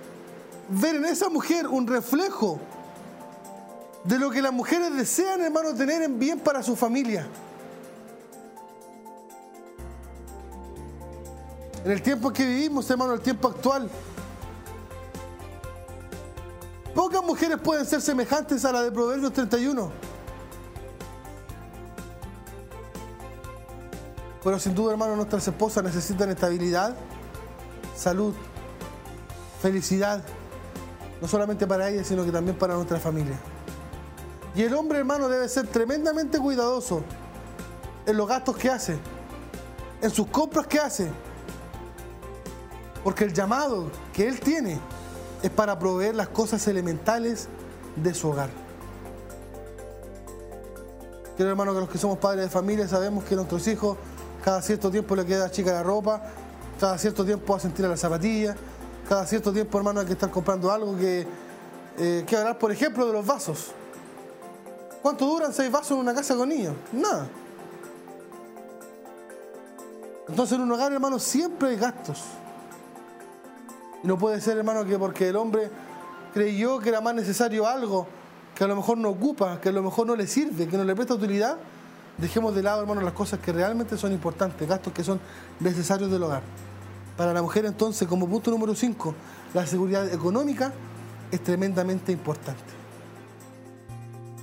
ver 0.69 0.95
en 0.95 1.05
esa 1.05 1.29
mujer 1.29 1.67
un 1.67 1.87
reflejo 1.87 2.61
de 4.05 4.19
lo 4.19 4.31
que 4.31 4.41
las 4.41 4.53
mujeres 4.53 4.95
desean, 4.97 5.43
hermano, 5.43 5.75
tener 5.75 6.03
en 6.03 6.21
bien 6.21 6.39
para 6.39 6.63
su 6.63 6.77
familia. 6.77 7.27
En 11.85 11.93
el 11.93 12.03
tiempo 12.03 12.33
que 12.33 12.45
vivimos, 12.45 12.91
hermano, 12.91 13.15
el 13.15 13.21
tiempo 13.21 13.49
actual, 13.49 13.91
Pocas 16.99 17.23
mujeres 17.23 17.59
pueden 17.63 17.87
ser 17.87 18.01
semejantes 18.01 18.65
a 18.65 18.73
la 18.73 18.83
de 18.83 18.91
Proverbios 18.91 19.33
31. 19.33 19.93
Pero 24.43 24.59
sin 24.59 24.75
duda, 24.75 24.91
hermano, 24.91 25.15
nuestras 25.15 25.47
esposas 25.47 25.85
necesitan 25.85 26.29
estabilidad, 26.31 26.97
salud, 27.95 28.35
felicidad 29.63 30.25
no 31.21 31.29
solamente 31.29 31.69
para 31.69 31.89
ella, 31.89 32.03
sino 32.03 32.25
que 32.25 32.33
también 32.33 32.59
para 32.59 32.75
nuestra 32.75 32.99
familia. 32.99 33.39
Y 34.57 34.63
el 34.63 34.75
hombre, 34.75 34.99
hermano, 34.99 35.29
debe 35.29 35.49
ser 35.49 35.69
tremendamente 35.69 36.41
cuidadoso 36.41 37.05
en 38.07 38.17
los 38.17 38.27
gastos 38.27 38.57
que 38.57 38.71
hace, 38.71 38.99
en 40.03 40.11
sus 40.11 40.27
compras 40.27 40.67
que 40.67 40.81
hace, 40.81 41.09
porque 43.05 43.25
el 43.25 43.33
llamado 43.33 43.91
que 44.13 44.29
él 44.29 44.41
tiene 44.41 44.79
es 45.43 45.51
para 45.51 45.79
proveer 45.79 46.15
las 46.15 46.29
cosas 46.29 46.67
elementales 46.67 47.49
de 47.97 48.15
su 48.15 48.29
hogar. 48.29 48.51
Quiero 51.37 51.51
hermano 51.51 51.73
que 51.73 51.81
los 51.81 51.89
que 51.89 51.99
somos 51.99 52.19
padres 52.19 52.45
de 52.45 52.51
familia 52.51 52.89
sabemos 52.89 53.25
que 53.25 53.37
nuestros 53.37 53.67
hijos 53.69 53.97
cada 54.45 54.63
cierto 54.63 54.91
tiempo 54.91 55.15
le 55.15 55.25
queda 55.25 55.51
chica 55.51 55.73
la 55.73 55.83
ropa, 55.83 56.23
cada 56.81 56.99
cierto 56.99 57.25
tiempo 57.25 57.55
a 57.55 57.61
sentir 57.61 57.85
a 57.85 57.89
las 57.89 58.01
zapatillas, 58.01 58.57
cada 59.09 59.27
cierto 59.27 59.53
tiempo 59.53 59.79
hermano 59.79 60.01
hay 60.01 60.07
que 60.07 60.15
estar 60.15 60.31
comprando 60.31 60.71
algo 60.71 60.97
que, 60.97 61.27
eh, 61.97 62.25
que 62.27 62.37
hablar 62.37 62.59
por 62.59 62.73
ejemplo 62.73 63.07
de 63.07 63.13
los 63.13 63.25
vasos. 63.25 63.73
¿Cuánto 65.03 65.27
duran 65.27 65.53
seis 65.53 65.71
vasos 65.71 65.93
en 65.93 65.99
una 65.99 66.15
casa 66.15 66.35
con 66.35 66.49
niños? 66.49 66.75
Nada. 66.93 67.29
Entonces 70.29 70.57
en 70.57 70.63
un 70.63 70.73
hogar 70.73 70.93
hermano 70.93 71.19
siempre 71.19 71.71
hay 71.71 71.77
gastos. 71.77 72.23
No 74.03 74.19
puede 74.19 74.41
ser, 74.41 74.59
hermano, 74.59 74.85
que 74.85 74.99
porque 74.99 75.29
el 75.29 75.37
hombre 75.37 75.71
creyó 76.33 76.79
que 76.79 76.89
era 76.91 77.01
más 77.01 77.15
necesario 77.15 77.67
algo 77.67 78.07
que 78.55 78.65
a 78.65 78.67
lo 78.67 78.77
mejor 78.77 78.99
no 78.99 79.11
ocupa, 79.11 79.61
que 79.61 79.69
a 79.69 79.73
lo 79.73 79.83
mejor 79.83 80.07
no 80.07 80.17
le 80.17 80.27
sirve, 80.27 80.67
que 80.67 80.77
no 80.77 80.85
le 80.85 80.95
presta 80.95 81.15
utilidad, 81.15 81.57
dejemos 82.17 82.55
de 82.55 82.63
lado, 82.63 82.81
hermano, 82.81 83.01
las 83.01 83.13
cosas 83.13 83.41
que 83.41 83.53
realmente 83.53 83.97
son 83.97 84.13
importantes, 84.13 84.69
gastos 84.69 84.93
que 84.93 85.05
son 85.05 85.21
necesarios 85.61 86.11
del 86.11 86.23
hogar. 86.23 86.43
Para 87.17 87.33
la 87.33 87.43
mujer, 87.43 87.67
entonces, 87.67 88.07
como 88.07 88.29
punto 88.29 88.51
número 88.51 88.75
5, 88.75 89.15
la 89.55 89.67
seguridad 89.67 90.13
económica 90.13 90.73
es 91.31 91.43
tremendamente 91.43 92.13
importante. 92.13 92.63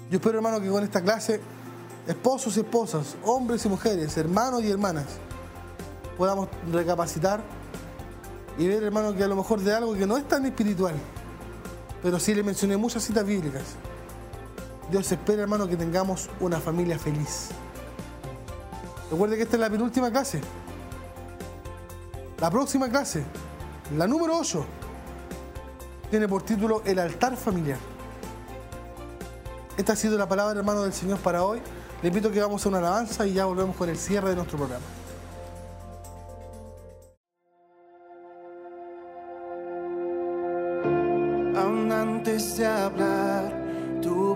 Yo 0.10 0.18
espero, 0.18 0.38
hermano, 0.38 0.62
que 0.62 0.70
con 0.70 0.84
esta 0.84 1.02
clase, 1.02 1.42
esposos 2.08 2.56
y 2.58 2.60
esposas, 2.62 3.16
hombres 3.24 3.66
y 3.66 3.70
mujeres, 3.70 4.16
hermanos 4.18 4.64
y 4.64 4.72
hermanas, 4.72 5.06
podamos 6.18 6.48
recapacitar 6.72 7.42
y 8.58 8.68
ver, 8.68 8.84
hermano, 8.84 9.16
que 9.16 9.24
a 9.24 9.28
lo 9.28 9.36
mejor 9.36 9.60
de 9.62 9.74
algo 9.74 9.94
que 9.94 10.08
no 10.08 10.18
es 10.18 10.28
tan 10.28 10.46
espiritual, 10.46 10.96
pero 12.02 12.20
sí 12.20 12.34
le 12.34 12.44
mencioné 12.44 12.78
muchas 12.78 13.04
citas 13.04 13.26
bíblicas. 13.26 13.64
Dios 14.90 15.12
espera, 15.12 15.42
hermano, 15.42 15.68
que 15.68 15.76
tengamos 15.76 16.30
una 16.40 16.60
familia 16.60 16.98
feliz. 16.98 17.50
Recuerde 19.12 19.36
que 19.36 19.44
esta 19.44 19.56
es 19.56 19.60
la 19.60 19.70
penúltima 19.70 20.12
clase. 20.12 20.42
La 22.40 22.50
próxima 22.50 22.90
clase, 22.90 23.24
la 23.98 24.08
número 24.08 24.38
8, 24.38 24.66
tiene 26.10 26.28
por 26.28 26.44
título 26.44 26.82
El 26.86 27.00
altar 27.00 27.36
familiar. 27.36 27.80
Esta 29.78 29.94
ha 29.94 29.96
sido 29.96 30.18
la 30.18 30.28
palabra, 30.28 30.58
hermano, 30.58 30.84
del 30.84 30.94
Señor 30.94 31.18
para 31.20 31.44
hoy. 31.44 31.60
Le 32.02 32.08
invito 32.08 32.32
que 32.32 32.40
vamos 32.40 32.66
a 32.66 32.70
una 32.70 32.78
alabanza 32.78 33.26
y 33.26 33.34
ya 33.34 33.46
volvemos 33.46 33.76
con 33.76 33.90
el 33.90 33.98
cierre 33.98 34.30
de 34.30 34.36
nuestro 34.36 34.58
programa. 34.58 34.86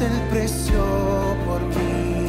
el 0.00 0.12
precio 0.30 0.82
por 1.46 1.60
mí. 1.60 2.28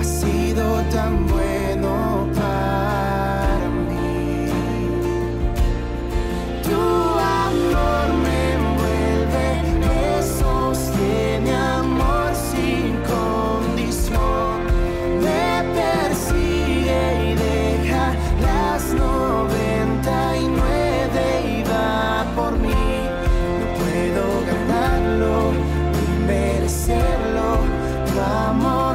Ha 0.00 0.04
sido 0.04 0.80
tan 0.90 1.26
bueno 1.26 1.47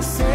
amor 0.03 0.32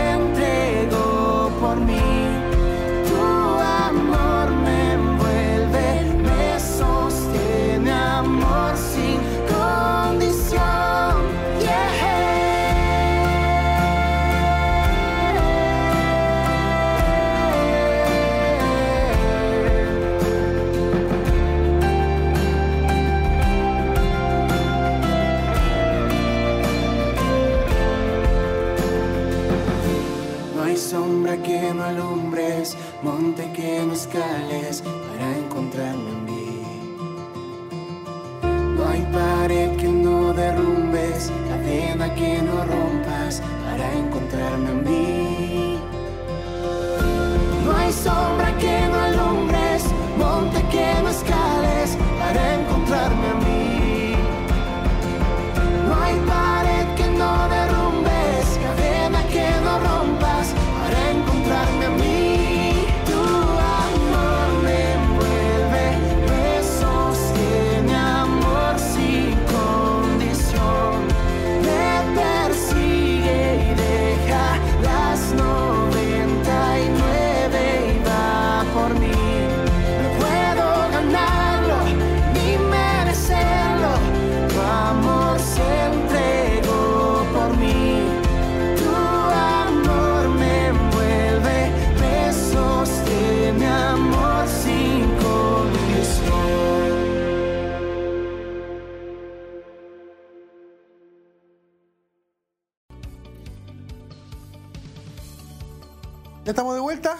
Estamos 106.48 106.72
de 106.72 106.80
vuelta. 106.80 107.14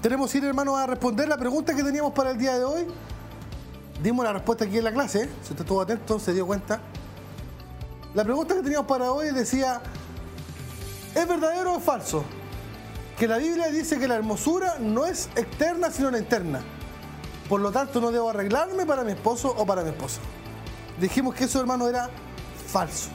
Tenemos 0.00 0.34
ir, 0.34 0.46
hermano, 0.46 0.74
a 0.74 0.86
responder 0.86 1.28
la 1.28 1.36
pregunta 1.36 1.76
que 1.76 1.84
teníamos 1.84 2.14
para 2.14 2.30
el 2.30 2.38
día 2.38 2.56
de 2.56 2.64
hoy. 2.64 2.86
Dimos 4.02 4.24
la 4.24 4.32
respuesta 4.32 4.64
aquí 4.64 4.78
en 4.78 4.84
la 4.84 4.92
clase. 4.92 5.24
¿eh? 5.24 5.28
Si 5.42 5.50
usted 5.50 5.60
estuvo 5.60 5.82
atento, 5.82 6.18
se 6.18 6.32
dio 6.32 6.46
cuenta. 6.46 6.80
La 8.14 8.24
pregunta 8.24 8.54
que 8.54 8.62
teníamos 8.62 8.86
para 8.86 9.12
hoy 9.12 9.30
decía, 9.34 9.82
¿es 11.14 11.28
verdadero 11.28 11.74
o 11.74 11.80
falso? 11.80 12.24
Que 13.18 13.28
la 13.28 13.36
Biblia 13.36 13.66
dice 13.66 13.98
que 13.98 14.08
la 14.08 14.14
hermosura 14.14 14.76
no 14.78 15.04
es 15.04 15.28
externa, 15.36 15.90
sino 15.90 16.10
la 16.10 16.18
interna. 16.18 16.62
Por 17.46 17.60
lo 17.60 17.70
tanto, 17.70 18.00
no 18.00 18.10
debo 18.10 18.30
arreglarme 18.30 18.86
para 18.86 19.04
mi 19.04 19.12
esposo 19.12 19.54
o 19.54 19.66
para 19.66 19.82
mi 19.82 19.90
esposa. 19.90 20.22
Dijimos 20.98 21.34
que 21.34 21.44
eso, 21.44 21.60
hermano, 21.60 21.86
era 21.86 22.08
falso. 22.68 23.10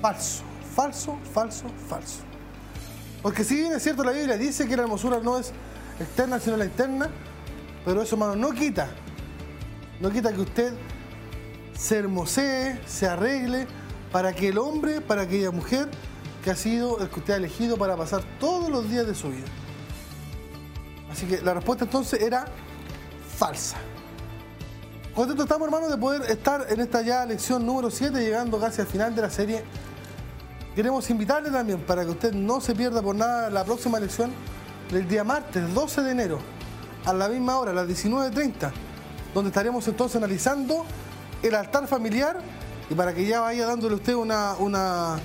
Falso, 0.00 0.42
falso, 0.74 1.18
falso, 1.34 1.66
falso. 1.86 2.29
Porque 3.22 3.44
si 3.44 3.56
bien 3.56 3.72
es 3.72 3.82
cierto, 3.82 4.02
la 4.02 4.12
Biblia 4.12 4.36
dice 4.36 4.66
que 4.66 4.76
la 4.76 4.82
hermosura 4.82 5.20
no 5.20 5.38
es 5.38 5.52
externa, 5.98 6.40
sino 6.40 6.56
la 6.56 6.64
interna, 6.64 7.10
pero 7.84 8.02
eso, 8.02 8.14
hermano, 8.14 8.36
no 8.36 8.52
quita, 8.52 8.88
no 10.00 10.10
quita 10.10 10.32
que 10.32 10.40
usted 10.40 10.72
se 11.78 11.98
hermosee, 11.98 12.80
se 12.86 13.06
arregle 13.06 13.66
para 14.10 14.32
que 14.32 14.48
el 14.48 14.58
hombre, 14.58 15.00
para 15.00 15.22
aquella 15.22 15.50
mujer 15.50 15.88
que 16.42 16.50
ha 16.50 16.56
sido 16.56 16.98
el 17.00 17.08
que 17.08 17.20
usted 17.20 17.34
ha 17.34 17.36
elegido 17.36 17.76
para 17.76 17.96
pasar 17.96 18.22
todos 18.38 18.70
los 18.70 18.88
días 18.88 19.06
de 19.06 19.14
su 19.14 19.28
vida. 19.28 19.46
Así 21.10 21.26
que 21.26 21.42
la 21.42 21.54
respuesta 21.54 21.84
entonces 21.84 22.20
era 22.20 22.46
falsa. 23.36 23.76
Contento 25.14 25.42
estamos, 25.42 25.66
hermano, 25.66 25.88
de 25.88 25.98
poder 25.98 26.22
estar 26.30 26.66
en 26.70 26.80
esta 26.80 27.02
ya 27.02 27.26
lección 27.26 27.66
número 27.66 27.90
7, 27.90 28.18
llegando 28.20 28.58
casi 28.58 28.80
al 28.80 28.86
final 28.86 29.14
de 29.14 29.22
la 29.22 29.30
serie 29.30 29.64
Queremos 30.80 31.10
invitarle 31.10 31.50
también 31.50 31.78
para 31.80 32.06
que 32.06 32.10
usted 32.10 32.32
no 32.32 32.58
se 32.58 32.74
pierda 32.74 33.02
por 33.02 33.14
nada 33.14 33.50
la 33.50 33.64
próxima 33.64 34.00
lección 34.00 34.30
del 34.90 35.06
día 35.06 35.22
martes 35.22 35.74
12 35.74 36.00
de 36.00 36.10
enero 36.10 36.38
a 37.04 37.12
la 37.12 37.28
misma 37.28 37.58
hora, 37.58 37.72
a 37.72 37.74
las 37.74 37.86
19.30, 37.86 38.72
donde 39.34 39.48
estaremos 39.50 39.86
entonces 39.88 40.16
analizando 40.16 40.86
el 41.42 41.54
altar 41.54 41.86
familiar 41.86 42.38
y 42.88 42.94
para 42.94 43.12
que 43.12 43.26
ya 43.26 43.42
vaya 43.42 43.66
dándole 43.66 43.96
usted 43.96 44.14
una, 44.14 45.18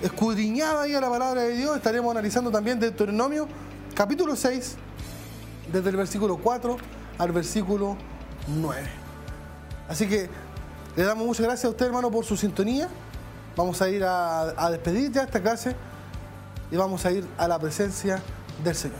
escudriñada 0.00 0.84
ahí 0.84 0.94
a 0.94 1.02
la 1.02 1.10
palabra 1.10 1.42
de 1.42 1.54
Dios, 1.54 1.76
estaremos 1.76 2.10
analizando 2.10 2.50
también 2.50 2.80
Deuteronomio 2.80 3.46
capítulo 3.94 4.34
6, 4.34 4.76
desde 5.70 5.90
el 5.90 5.96
versículo 5.96 6.38
4 6.38 6.78
al 7.18 7.30
versículo 7.30 7.98
9. 8.56 8.80
Así 9.86 10.08
que 10.08 10.30
le 10.96 11.02
damos 11.02 11.26
muchas 11.26 11.44
gracias 11.44 11.66
a 11.66 11.68
usted, 11.68 11.84
hermano, 11.84 12.10
por 12.10 12.24
su 12.24 12.38
sintonía. 12.38 12.88
Vamos 13.56 13.80
a 13.80 13.88
ir 13.88 14.02
a, 14.04 14.68
despedir 14.70 15.12
ya 15.12 15.22
esta 15.22 15.40
clase 15.40 15.76
y 16.70 16.76
vamos 16.76 17.06
a 17.06 17.12
ir 17.12 17.24
a 17.38 17.46
la 17.46 17.58
presencia 17.58 18.20
del 18.64 18.74
Señor. 18.74 18.98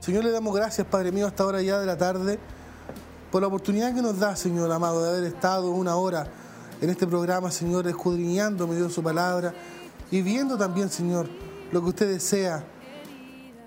Señor, 0.00 0.24
le 0.24 0.32
damos 0.32 0.54
gracias, 0.54 0.86
Padre 0.86 1.12
mío, 1.12 1.24
a 1.24 1.28
esta 1.28 1.46
hora 1.46 1.62
ya 1.62 1.78
de 1.78 1.86
la 1.86 1.96
tarde, 1.96 2.38
por 3.32 3.40
la 3.40 3.48
oportunidad 3.48 3.94
que 3.94 4.02
nos 4.02 4.18
da, 4.18 4.36
Señor 4.36 4.70
amado, 4.70 5.02
de 5.02 5.08
haber 5.10 5.24
estado 5.24 5.70
una 5.70 5.96
hora 5.96 6.26
en 6.82 6.90
este 6.90 7.06
programa, 7.06 7.50
Señor, 7.50 7.86
escudriñando 7.86 8.66
medio 8.66 8.90
su 8.90 9.02
palabra, 9.02 9.54
y 10.14 10.22
viendo 10.22 10.56
también, 10.56 10.88
Señor, 10.90 11.26
lo 11.72 11.82
que 11.82 11.88
usted 11.88 12.08
desea 12.08 12.64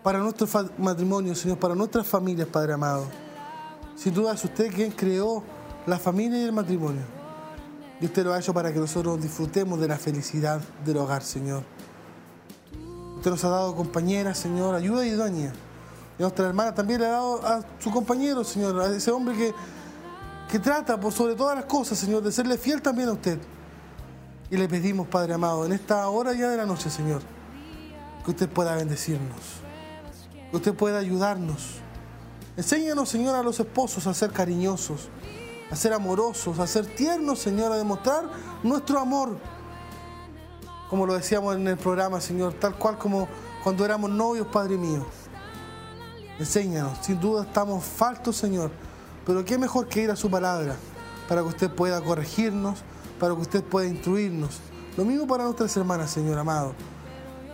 para 0.02 0.20
nuestro 0.20 0.48
matrimonio, 0.78 1.36
Señor, 1.36 1.60
para 1.60 1.76
nuestras 1.76 2.08
familias, 2.08 2.48
Padre 2.48 2.72
amado. 2.72 3.04
Sin 3.98 4.14
duda 4.14 4.32
es 4.32 4.45
usted 4.45 4.74
quien 4.74 4.91
creó 4.91 5.43
la 5.86 6.00
familia 6.00 6.39
y 6.39 6.43
el 6.43 6.54
matrimonio. 6.54 7.02
Y 8.00 8.06
usted 8.06 8.24
lo 8.24 8.34
ha 8.34 8.39
hecho 8.39 8.54
para 8.54 8.72
que 8.72 8.80
nosotros 8.80 9.22
disfrutemos 9.22 9.78
de 9.82 9.89
la 9.89 9.98
felicidad 9.98 10.62
del 10.86 10.95
hogar, 10.95 11.22
Señor. 11.22 11.64
Usted 13.18 13.30
nos 13.30 13.43
ha 13.43 13.50
dado 13.50 13.76
compañeras, 13.76 14.38
Señor, 14.38 14.74
ayuda 14.74 15.06
y 15.06 15.12
doña. 15.12 15.52
Y 16.18 16.22
nuestra 16.22 16.48
hermana 16.48 16.74
también 16.74 17.02
le 17.02 17.08
ha 17.08 17.12
dado 17.12 17.45
a 17.45 17.62
su 17.78 17.91
compañero, 17.91 18.45
Señor, 18.45 18.80
a 18.80 18.95
ese 18.95 19.12
hombre 19.12 19.36
que, 19.36 19.54
que 20.50 20.60
trata 20.60 20.98
por 20.98 21.12
sobre 21.12 21.36
todas 21.36 21.58
las 21.58 21.66
cosas, 21.66 21.98
Señor, 21.98 22.24
de 22.24 22.32
serle 22.32 22.58
fiel 22.58 22.82
también 22.82 23.10
a 23.10 23.12
usted. 23.12 23.38
Y 24.50 24.56
le 24.56 24.68
pedimos, 24.70 25.08
Padre 25.08 25.34
amado, 25.34 25.66
en 25.66 25.74
esta 25.74 26.08
hora 26.08 26.34
ya 26.34 26.50
de 26.50 26.58
la 26.58 26.66
noche, 26.66 26.89
Señor, 26.89 27.22
que 28.24 28.32
usted 28.32 28.50
pueda 28.50 28.76
bendecirnos, 28.76 29.41
que 30.50 30.56
usted 30.56 30.74
pueda 30.74 31.00
ayudarnos. 31.00 31.80
Enséñanos, 32.56 33.10
Señor, 33.10 33.36
a 33.36 33.43
los 33.43 33.60
esposos 33.60 34.08
a 34.08 34.14
ser 34.14 34.32
cariñosos, 34.32 35.10
a 35.70 35.76
ser 35.76 35.91
amorosos, 35.91 36.60
a 36.60 36.68
ser 36.68 36.86
tiernos, 36.86 37.39
Señor, 37.39 37.74
a 37.74 37.78
demostrar 37.78 38.30
nuestro 38.64 39.00
amor. 39.00 39.38
Como 40.89 41.06
lo 41.06 41.16
decíamos 41.16 41.58
en 41.58 41.68
el 41.68 41.78
programa, 41.78 42.22
Señor, 42.22 42.54
tal 42.54 42.76
cual 42.78 42.98
como 42.98 43.28
cuando 43.64 43.84
éramos 43.84 44.10
novios, 44.10 44.48
Padre 44.48 44.78
mío. 44.78 45.06
Enséñanos, 46.39 47.00
sin 47.02 47.20
duda 47.20 47.43
estamos 47.43 47.84
faltos, 47.84 48.38
Señor, 48.38 48.72
pero 49.26 49.43
qué 49.43 49.58
mejor 49.58 49.88
que 49.89 50.04
ir 50.04 50.12
a 50.12 50.16
su 50.16 50.30
palabra 50.30 50.78
para 51.28 51.41
que 51.41 51.48
usted 51.48 51.70
pueda 51.70 52.02
corregirnos, 52.02 52.80
para 53.20 53.34
que 53.36 53.41
usted 53.41 53.63
pueda 53.63 53.88
instruirnos. 53.88 54.59
Lo 54.95 55.05
mismo 55.05 55.28
para 55.28 55.43
nuestras 55.43 55.76
hermanas, 55.78 56.11
Señor 56.11 56.38
amado. 56.38 56.74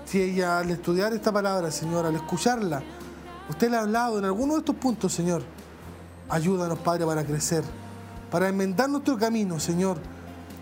Si 0.05 0.21
ella 0.21 0.59
al 0.59 0.69
estudiar 0.69 1.13
esta 1.13 1.31
palabra, 1.31 1.71
Señor, 1.71 2.05
al 2.05 2.15
escucharla, 2.15 2.83
usted 3.49 3.69
le 3.69 3.77
ha 3.77 3.81
hablado 3.81 4.19
en 4.19 4.25
alguno 4.25 4.53
de 4.53 4.59
estos 4.59 4.75
puntos, 4.75 5.13
Señor, 5.13 5.43
ayúdanos, 6.29 6.79
Padre, 6.79 7.05
para 7.05 7.25
crecer, 7.25 7.63
para 8.29 8.49
enmendar 8.49 8.89
nuestro 8.89 9.17
camino, 9.17 9.59
Señor, 9.59 9.97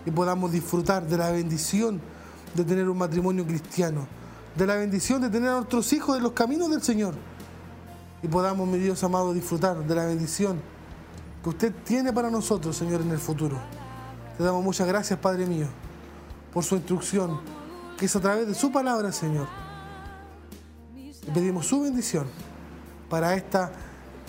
y 0.06 0.10
podamos 0.10 0.52
disfrutar 0.52 1.06
de 1.06 1.16
la 1.16 1.30
bendición 1.30 2.00
de 2.54 2.64
tener 2.64 2.88
un 2.88 2.98
matrimonio 2.98 3.46
cristiano, 3.46 4.06
de 4.56 4.66
la 4.66 4.76
bendición 4.76 5.22
de 5.22 5.30
tener 5.30 5.48
a 5.50 5.56
nuestros 5.56 5.92
hijos 5.92 6.16
en 6.16 6.22
los 6.22 6.32
caminos 6.32 6.70
del 6.70 6.82
Señor, 6.82 7.14
y 8.22 8.28
podamos, 8.28 8.68
mi 8.68 8.78
Dios 8.78 9.02
amado, 9.02 9.32
disfrutar 9.32 9.84
de 9.84 9.94
la 9.94 10.04
bendición 10.04 10.60
que 11.42 11.48
usted 11.48 11.74
tiene 11.84 12.12
para 12.12 12.30
nosotros, 12.30 12.76
Señor, 12.76 13.00
en 13.00 13.10
el 13.10 13.18
futuro. 13.18 13.58
Te 14.36 14.44
damos 14.44 14.64
muchas 14.64 14.86
gracias, 14.86 15.18
Padre 15.18 15.46
mío, 15.46 15.66
por 16.52 16.64
su 16.64 16.76
instrucción, 16.76 17.40
que 17.98 18.06
es 18.06 18.16
a 18.16 18.20
través 18.20 18.46
de 18.46 18.54
su 18.54 18.72
palabra, 18.72 19.12
Señor. 19.12 19.46
Y 20.94 21.30
pedimos 21.30 21.66
su 21.66 21.82
bendición 21.82 22.26
para 23.08 23.34
esta 23.34 23.70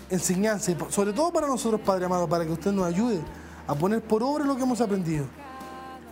enseñanza 0.10 0.72
y 0.72 0.78
sobre 0.90 1.14
todo 1.14 1.32
para 1.32 1.48
nosotros, 1.48 1.82
Padre 1.82 2.06
amado, 2.06 2.28
para 2.28 2.46
que 2.46 2.52
usted 2.52 2.72
nos 2.72 2.86
ayude 2.86 3.22
a 3.66 3.74
poner 3.76 4.02
por 4.02 4.22
obra 4.24 4.46
lo 4.46 4.56
que 4.56 4.64
hemos 4.64 4.82
aprendido. 4.82 5.26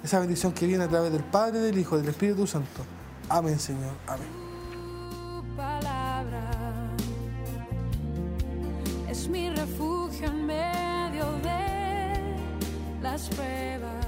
Esa 0.04 0.20
bendición 0.20 0.52
que 0.52 0.66
viene 0.66 0.86
a 0.86 0.88
través 0.88 1.12
del 1.12 1.24
Padre, 1.24 1.60
del 1.60 1.78
Hijo, 1.78 1.98
del 1.98 2.08
Espíritu 2.08 2.48
Santo. 2.48 2.84
Amén, 3.30 3.60
Señor. 3.60 3.92
Amén. 4.08 4.42
es 9.10 9.28
mi 9.28 9.50
refugio 9.50 10.28
en 10.28 10.46
medio 10.46 10.81
las 13.12 13.28
pruebas. 13.28 14.06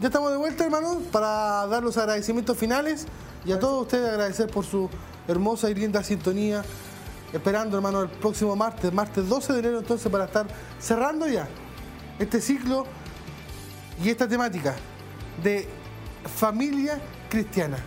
Ya 0.00 0.06
estamos 0.06 0.30
de 0.30 0.36
vuelta, 0.36 0.64
hermanos, 0.64 0.96
para 1.12 1.66
dar 1.68 1.82
los 1.84 1.96
agradecimientos 1.96 2.56
finales 2.56 3.06
y 3.44 3.52
a 3.52 3.60
todos 3.60 3.82
ustedes 3.82 4.08
agradecer 4.08 4.48
por 4.48 4.64
su 4.64 4.88
hermosa 5.28 5.70
y 5.70 5.74
linda 5.74 6.02
sintonía. 6.02 6.64
Esperando, 7.32 7.76
hermano, 7.76 8.02
el 8.02 8.08
próximo 8.08 8.56
martes, 8.56 8.92
martes 8.92 9.28
12 9.28 9.52
de 9.52 9.58
enero, 9.60 9.78
entonces, 9.78 10.10
para 10.10 10.24
estar 10.24 10.46
cerrando 10.80 11.28
ya 11.28 11.46
este 12.18 12.40
ciclo 12.40 12.86
y 14.02 14.08
esta 14.08 14.28
temática 14.28 14.74
de 15.42 15.68
familia 16.36 17.00
cristiana. 17.28 17.78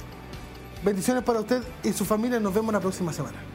Bendiciones 0.83 1.23
para 1.23 1.39
usted 1.39 1.63
y 1.83 1.93
su 1.93 2.05
familia. 2.05 2.39
Nos 2.39 2.53
vemos 2.53 2.73
la 2.73 2.79
próxima 2.79 3.13
semana. 3.13 3.50